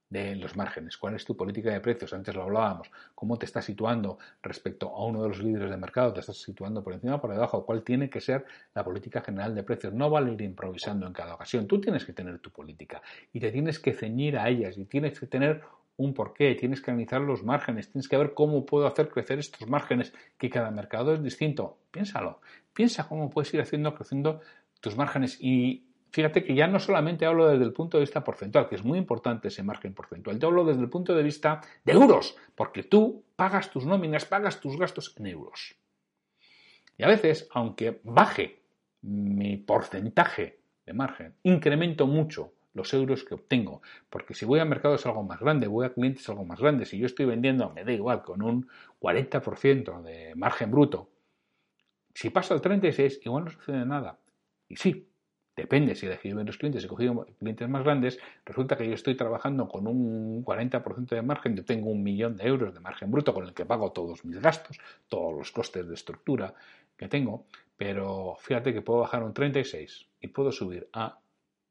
de 0.09 0.35
los 0.35 0.55
márgenes. 0.55 0.97
¿Cuál 0.97 1.15
es 1.15 1.25
tu 1.25 1.35
política 1.35 1.71
de 1.71 1.79
precios? 1.79 2.13
Antes 2.13 2.35
lo 2.35 2.43
hablábamos. 2.43 2.89
¿Cómo 3.15 3.37
te 3.37 3.45
estás 3.45 3.65
situando 3.65 4.17
respecto 4.41 4.95
a 4.95 5.05
uno 5.05 5.23
de 5.23 5.29
los 5.29 5.39
líderes 5.39 5.69
de 5.69 5.77
mercado? 5.77 6.13
¿Te 6.13 6.21
estás 6.21 6.37
situando 6.37 6.83
por 6.83 6.93
encima 6.93 7.15
o 7.15 7.21
por 7.21 7.31
debajo? 7.31 7.65
¿Cuál 7.65 7.83
tiene 7.83 8.09
que 8.09 8.21
ser 8.21 8.45
la 8.73 8.83
política 8.83 9.21
general 9.21 9.55
de 9.55 9.63
precios? 9.63 9.93
No 9.93 10.09
vale 10.09 10.33
ir 10.33 10.41
improvisando 10.41 11.05
en 11.07 11.13
cada 11.13 11.35
ocasión. 11.35 11.67
Tú 11.67 11.81
tienes 11.81 12.05
que 12.05 12.13
tener 12.13 12.39
tu 12.39 12.51
política 12.51 13.01
y 13.33 13.39
te 13.39 13.51
tienes 13.51 13.79
que 13.79 13.93
ceñir 13.93 14.37
a 14.37 14.47
ellas 14.49 14.77
y 14.77 14.85
tienes 14.85 15.19
que 15.19 15.27
tener 15.27 15.61
un 15.97 16.13
porqué, 16.13 16.55
tienes 16.55 16.81
que 16.81 16.91
analizar 16.91 17.21
los 17.21 17.43
márgenes, 17.43 17.91
tienes 17.91 18.07
que 18.07 18.17
ver 18.17 18.33
cómo 18.33 18.65
puedo 18.65 18.87
hacer 18.87 19.09
crecer 19.09 19.39
estos 19.39 19.67
márgenes, 19.67 20.13
que 20.37 20.49
cada 20.49 20.71
mercado 20.71 21.13
es 21.13 21.21
distinto. 21.21 21.77
Piénsalo, 21.91 22.39
piensa 22.73 23.07
cómo 23.07 23.29
puedes 23.29 23.53
ir 23.53 23.61
haciendo 23.61 23.93
creciendo 23.93 24.41
tus 24.81 24.97
márgenes 24.97 25.37
y 25.39 25.85
fíjate 26.13 26.43
que 26.43 26.53
ya 26.53 26.67
no 26.67 26.79
solamente 26.79 27.25
hablo 27.25 27.47
desde 27.47 27.65
el 27.65 27.73
punto 27.73 27.97
de 27.97 28.03
vista 28.03 28.23
porcentual, 28.23 28.69
que 28.69 28.75
es 28.75 28.83
muy 28.83 28.99
importante 28.99 29.47
ese 29.47 29.63
margen 29.63 29.95
porcentual, 29.95 30.37
te 30.37 30.45
hablo 30.45 30.63
desde 30.63 30.81
el 30.81 30.89
punto 30.89 31.15
de 31.15 31.23
vista 31.23 31.59
de 31.83 31.93
euros, 31.93 32.37
porque 32.55 32.83
tú 32.83 33.25
pagas 33.35 33.71
tus 33.71 33.85
nóminas, 33.85 34.23
pagas 34.23 34.59
tus 34.59 34.77
gastos 34.77 35.15
en 35.17 35.25
euros. 35.25 35.75
Y 36.97 37.03
a 37.03 37.07
veces, 37.07 37.49
aunque 37.51 37.99
baje 38.03 38.61
mi 39.01 39.57
porcentaje 39.57 40.59
de 40.85 40.93
margen, 40.93 41.33
incremento 41.41 42.05
mucho 42.05 42.53
los 42.75 42.93
euros 42.93 43.23
que 43.23 43.33
obtengo. 43.33 43.81
Porque 44.09 44.35
si 44.35 44.45
voy 44.45 44.59
a 44.59 44.65
mercados 44.65 45.05
algo 45.07 45.23
más 45.23 45.39
grande, 45.39 45.67
voy 45.67 45.85
a 45.85 45.93
clientes 45.93 46.29
algo 46.29 46.45
más 46.45 46.59
grandes, 46.59 46.89
si 46.89 46.99
yo 46.99 47.07
estoy 47.07 47.25
vendiendo, 47.25 47.71
me 47.71 47.83
da 47.83 47.91
igual, 47.91 48.21
con 48.21 48.43
un 48.43 48.67
40% 49.01 50.03
de 50.03 50.35
margen 50.35 50.69
bruto, 50.69 51.09
si 52.13 52.29
paso 52.29 52.53
al 52.53 52.61
36, 52.61 53.21
igual 53.25 53.45
no 53.45 53.49
sucede 53.49 53.83
nada. 53.83 54.19
Y 54.69 54.75
sí, 54.75 55.09
Depende 55.55 55.93
si 55.93 56.07
he 56.07 56.09
elegido 56.09 56.35
menos 56.35 56.57
clientes, 56.57 56.83
he 56.83 56.87
cogido 56.87 57.27
clientes 57.39 57.69
más 57.69 57.83
grandes, 57.83 58.19
resulta 58.43 58.75
que 58.75 58.87
yo 58.87 58.95
estoy 58.95 59.15
trabajando 59.15 59.67
con 59.67 59.85
un 59.85 60.43
40% 60.43 61.09
de 61.09 61.21
margen, 61.21 61.55
yo 61.55 61.63
tengo 61.63 61.91
un 61.91 62.01
millón 62.01 62.35
de 62.37 62.47
euros 62.47 62.73
de 62.73 62.79
margen 62.79 63.11
bruto 63.11 63.35
con 63.35 63.45
el 63.45 63.53
que 63.53 63.63
pago 63.63 63.91
todos 63.91 64.25
mis 64.25 64.39
gastos, 64.39 64.79
todos 65.07 65.33
los 65.35 65.51
costes 65.51 65.87
de 65.87 65.93
estructura 65.93 66.55
que 66.97 67.07
tengo, 67.07 67.45
pero 67.77 68.35
fíjate 68.39 68.73
que 68.73 68.81
puedo 68.81 69.01
bajar 69.01 69.23
un 69.23 69.33
36 69.33 70.07
y 70.21 70.27
puedo 70.29 70.51
subir 70.51 70.89
a 70.91 71.19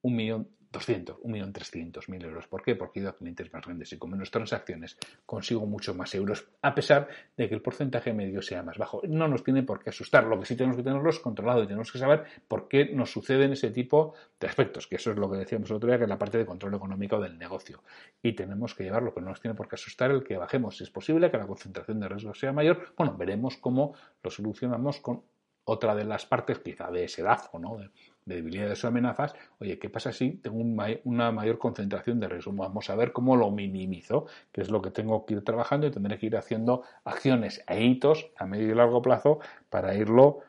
un 0.03 0.15
millón 0.15 0.49
200, 0.73 1.19
1.300.000 1.19 2.25
euros. 2.25 2.47
¿Por 2.49 2.63
qué? 2.63 2.75
Porque 2.75 2.99
he 2.99 3.03
ido 3.03 3.11
a 3.11 3.17
clientes 3.17 3.53
más 3.53 3.65
grandes 3.65 3.93
y 3.93 3.99
con 3.99 4.11
menos 4.11 4.31
transacciones 4.31 4.97
consigo 5.27 5.67
mucho 5.67 5.95
más 5.95 6.15
euros, 6.15 6.49
a 6.63 6.75
pesar 6.75 7.09
de 7.37 7.49
que 7.49 7.55
el 7.55 7.61
porcentaje 7.61 8.13
medio 8.13 8.41
sea 8.41 8.63
más 8.63 8.79
bajo. 8.79 9.03
No 9.07 9.29
nos 9.29 9.45
tiene 9.45 9.63
por 9.63 9.83
qué 9.83 9.91
asustar. 9.91 10.25
Lo 10.25 10.41
que 10.41 10.47
sí 10.47 10.57
tenemos 10.57 10.77
que 10.77 10.83
tenerlos 10.83 11.21
controlado 11.21 11.63
y 11.63 11.67
tenemos 11.67 11.93
que 11.93 11.99
saber 11.99 12.25
por 12.49 12.69
qué 12.69 12.87
nos 12.87 13.13
suceden 13.13 13.53
ese 13.53 13.71
tipo 13.71 14.15
de 14.41 14.49
aspectos, 14.49 14.87
que 14.87 14.97
eso 14.97 15.11
es 15.11 15.19
lo 15.19 15.31
que 15.31 15.37
decíamos 15.37 15.71
el 15.71 15.77
otro 15.77 15.89
día, 15.89 15.99
que 15.99 16.05
es 16.05 16.11
la 16.11 16.19
parte 16.19 16.39
de 16.39 16.47
control 16.47 16.75
económico 16.75 17.21
del 17.21 17.39
negocio. 17.39 17.83
Y 18.23 18.33
tenemos 18.33 18.75
que 18.75 18.85
llevarlo, 18.85 19.13
que 19.15 19.21
no 19.21 19.29
nos 19.29 19.41
tiene 19.41 19.55
por 19.55 19.69
qué 19.69 19.75
asustar 19.75 20.11
el 20.11 20.25
que 20.25 20.39
bajemos. 20.39 20.79
Si 20.79 20.85
es 20.85 20.91
posible 20.91 21.31
que 21.31 21.37
la 21.37 21.47
concentración 21.47 22.01
de 22.01 22.09
riesgo 22.09 22.35
sea 22.35 22.53
mayor, 22.53 22.95
bueno, 22.97 23.15
veremos 23.17 23.59
cómo 23.59 23.95
lo 24.23 24.31
solucionamos 24.31 25.01
con 25.01 25.23
otra 25.65 25.95
de 25.95 26.05
las 26.05 26.27
partes, 26.27 26.59
quizá 26.59 26.91
de 26.91 27.05
ese 27.05 27.23
DAFO, 27.23 27.59
¿no? 27.59 27.79
Debilidades 28.25 28.85
o 28.85 28.89
amenazas, 28.89 29.35
oye, 29.59 29.79
¿qué 29.79 29.89
pasa 29.91 30.13
si 30.13 30.33
tengo 30.33 30.59
una 31.05 31.33
mayor 31.33 31.59
concentración 31.59 32.21
de 32.21 32.29
riesgo? 32.29 32.53
Vamos 32.53 32.91
a 32.91 32.97
ver 32.97 33.13
cómo 33.13 33.37
lo 33.37 33.51
minimizo, 33.51 34.27
que 34.53 34.61
es 34.61 34.71
lo 34.71 34.81
que 34.83 34.91
tengo 34.91 35.27
que 35.27 35.35
ir 35.35 35.45
trabajando 35.45 35.87
y 35.87 35.91
tendré 35.91 36.19
que 36.19 36.27
ir 36.27 36.37
haciendo 36.37 36.83
acciones 37.05 37.65
e 37.69 37.85
hitos 37.85 38.31
a 38.37 38.47
medio 38.47 38.71
y 38.71 38.75
largo 38.75 39.03
plazo 39.03 39.41
para 39.71 39.95
irlo 39.95 40.41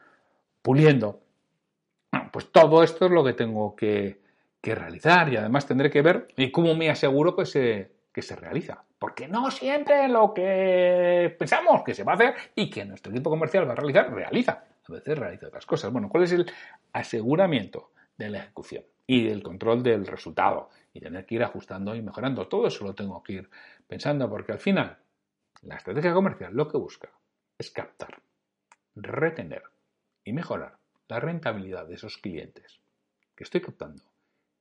puliendo. 0.62 1.22
pues 2.32 2.52
todo 2.52 2.84
esto 2.84 3.06
es 3.06 3.12
lo 3.12 3.24
que 3.24 3.34
tengo 3.34 3.76
que, 3.76 4.22
realizar 4.64 5.32
y 5.32 5.36
además 5.36 5.66
tendré 5.66 5.90
que 5.90 6.02
ver 6.02 6.30
y 6.38 6.50
cómo 6.50 6.74
me 6.74 6.90
aseguro 6.90 7.36
que 7.36 7.46
se, 7.46 7.92
que 8.14 8.22
se 8.22 8.38
realiza. 8.38 8.82
Porque 8.98 9.28
no 9.28 9.52
siempre 9.52 10.08
lo 10.08 10.34
que 10.34 11.36
pensamos 11.38 11.84
que 11.84 11.94
se 11.94 12.06
va 12.06 12.14
a 12.14 12.16
hacer 12.16 12.36
y 12.56 12.70
que 12.70 12.86
nuestro 12.86 13.12
equipo 13.12 13.30
comercial 13.30 13.68
va 13.68 13.74
a 13.74 13.76
realizar, 13.76 14.14
realiza 14.14 14.64
a 14.88 14.94
veces 14.94 15.18
realiza 15.18 15.48
otras 15.48 15.66
cosas. 15.66 15.92
Bueno, 15.92 16.10
¿cuál 16.10 16.24
es 16.24 16.32
el 16.32 16.46
aseguramiento 16.92 17.92
de 18.18 18.30
la 18.30 18.40
ejecución 18.40 18.84
y 19.08 19.26
del 19.28 19.42
control 19.42 19.84
del 19.84 20.06
resultado? 20.06 20.70
Y 20.94 21.00
tener 21.00 21.26
que 21.26 21.36
ir 21.36 21.44
ajustando 21.44 21.96
y 21.96 22.02
mejorando. 22.02 22.48
Todo 22.48 22.68
eso 22.68 22.86
lo 22.86 22.94
tengo 22.94 23.24
que 23.24 23.34
ir 23.34 23.50
pensando 23.88 24.30
porque 24.30 24.52
al 24.52 24.60
final 24.60 24.98
la 25.64 25.76
estrategia 25.76 26.14
comercial 26.14 26.54
lo 26.54 26.68
que 26.68 26.78
busca 26.78 27.10
es 27.58 27.72
captar, 27.72 28.22
retener 28.96 29.64
y 30.24 30.34
mejorar 30.34 30.78
la 31.08 31.20
rentabilidad 31.20 31.88
de 31.88 31.96
esos 31.96 32.18
clientes 32.18 32.80
que 33.36 33.44
estoy 33.44 33.62
captando 33.62 34.04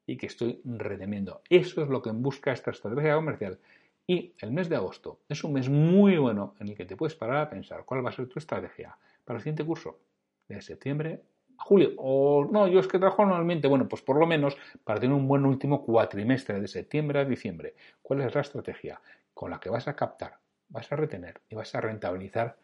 y 0.06 0.16
que 0.16 0.26
estoy 0.26 0.60
reteniendo. 0.64 1.42
Eso 1.48 1.82
es 1.82 1.88
lo 1.88 2.02
que 2.02 2.10
busca 2.10 2.52
esta 2.52 2.70
estrategia 2.70 3.14
comercial. 3.14 3.58
Y 4.06 4.34
el 4.38 4.52
mes 4.52 4.68
de 4.68 4.76
agosto 4.76 5.20
es 5.28 5.44
un 5.44 5.52
mes 5.52 5.68
muy 5.68 6.16
bueno 6.16 6.54
en 6.58 6.68
el 6.68 6.76
que 6.76 6.84
te 6.84 6.96
puedes 6.96 7.14
parar 7.14 7.36
a 7.36 7.50
pensar 7.50 7.84
cuál 7.84 8.04
va 8.04 8.10
a 8.10 8.12
ser 8.12 8.26
tu 8.28 8.38
estrategia 8.38 8.96
para 9.24 9.38
el 9.38 9.42
siguiente 9.42 9.64
curso 9.64 10.00
de 10.48 10.60
septiembre 10.60 11.22
a 11.58 11.64
julio. 11.64 11.92
O 11.98 12.48
no, 12.50 12.68
yo 12.68 12.80
es 12.80 12.88
que 12.88 12.98
trabajo 12.98 13.24
normalmente, 13.24 13.68
bueno, 13.68 13.88
pues 13.88 14.02
por 14.02 14.18
lo 14.18 14.26
menos 14.26 14.56
para 14.84 15.00
tener 15.00 15.14
un 15.14 15.28
buen 15.28 15.44
último 15.44 15.84
cuatrimestre 15.84 16.60
de 16.60 16.68
septiembre 16.68 17.20
a 17.20 17.24
diciembre. 17.24 17.74
¿Cuál 18.02 18.22
es 18.22 18.34
la 18.34 18.40
estrategia 18.40 19.00
con 19.34 19.50
la 19.50 19.60
que 19.60 19.70
vas 19.70 19.88
a 19.88 19.96
captar, 19.96 20.38
vas 20.68 20.90
a 20.92 20.96
retener 20.96 21.40
y 21.48 21.54
vas 21.54 21.74
a 21.74 21.80
rentabilizar 21.80 22.56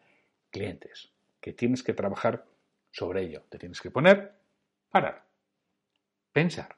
clientes? 0.51 1.11
Que 1.39 1.53
tienes 1.53 1.83
que 1.83 1.93
trabajar 1.93 2.45
sobre 2.91 3.23
ello. 3.23 3.43
Te 3.49 3.57
tienes 3.57 3.81
que 3.81 3.91
poner, 3.91 4.33
parar, 4.89 5.23
pensar, 6.33 6.75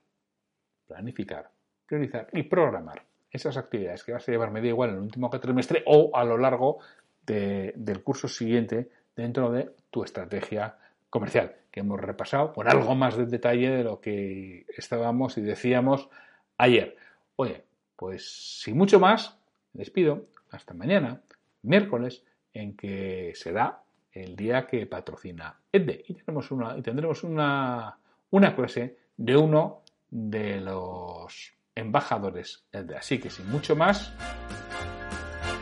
planificar, 0.88 1.50
priorizar 1.86 2.28
y 2.34 2.44
programar 2.44 3.04
esas 3.32 3.58
actividades 3.58 4.04
que 4.04 4.12
vas 4.12 4.28
a 4.28 4.32
llevar 4.32 4.52
medio 4.52 4.70
igual 4.70 4.90
en 4.90 4.96
el 4.96 5.02
último 5.02 5.30
cuatrimestre 5.30 5.84
o 5.86 6.12
a 6.14 6.24
lo 6.26 6.38
largo 6.38 6.80
del 7.26 8.04
curso 8.04 8.28
siguiente 8.28 8.90
dentro 9.16 9.52
de 9.52 9.74
tu 9.90 10.04
estrategia 10.04 10.78
comercial, 11.12 11.58
que 11.70 11.82
hemos 11.82 12.00
repasado 12.00 12.54
con 12.54 12.68
algo 12.68 12.96
más 12.96 13.16
de 13.16 13.28
detalle 13.28 13.70
de 13.70 13.84
lo 13.84 14.02
que 14.02 14.66
estábamos 14.76 15.38
y 15.38 15.42
decíamos 15.42 16.10
ayer. 16.58 16.96
Oye, 17.36 17.66
pues 17.96 18.62
sin 18.62 18.78
mucho 18.78 19.00
más, 19.00 19.38
les 19.74 19.92
pido 19.92 20.26
hasta 20.50 20.74
mañana, 20.74 21.22
miércoles, 21.62 22.24
en 22.54 22.76
que 22.76 23.34
será 23.36 23.84
el 24.12 24.36
día 24.36 24.66
que 24.66 24.88
patrocina 24.88 25.60
EDDE 25.72 26.04
y, 26.08 26.14
tenemos 26.16 26.50
una, 26.50 26.78
y 26.78 26.82
tendremos 26.82 27.24
una, 27.24 27.98
una 28.32 28.56
clase 28.56 28.98
de 29.18 29.38
uno 29.38 29.84
de 30.10 30.62
los 30.62 31.54
embajadores 31.76 32.66
EDDE. 32.72 32.98
Así 32.98 33.20
que 33.20 33.30
sin 33.30 33.50
mucho 33.50 33.76
más, 33.76 34.14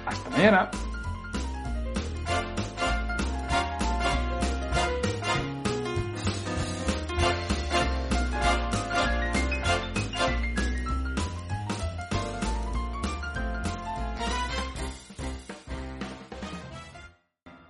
hasta 0.06 0.30
mañana. 0.30 0.70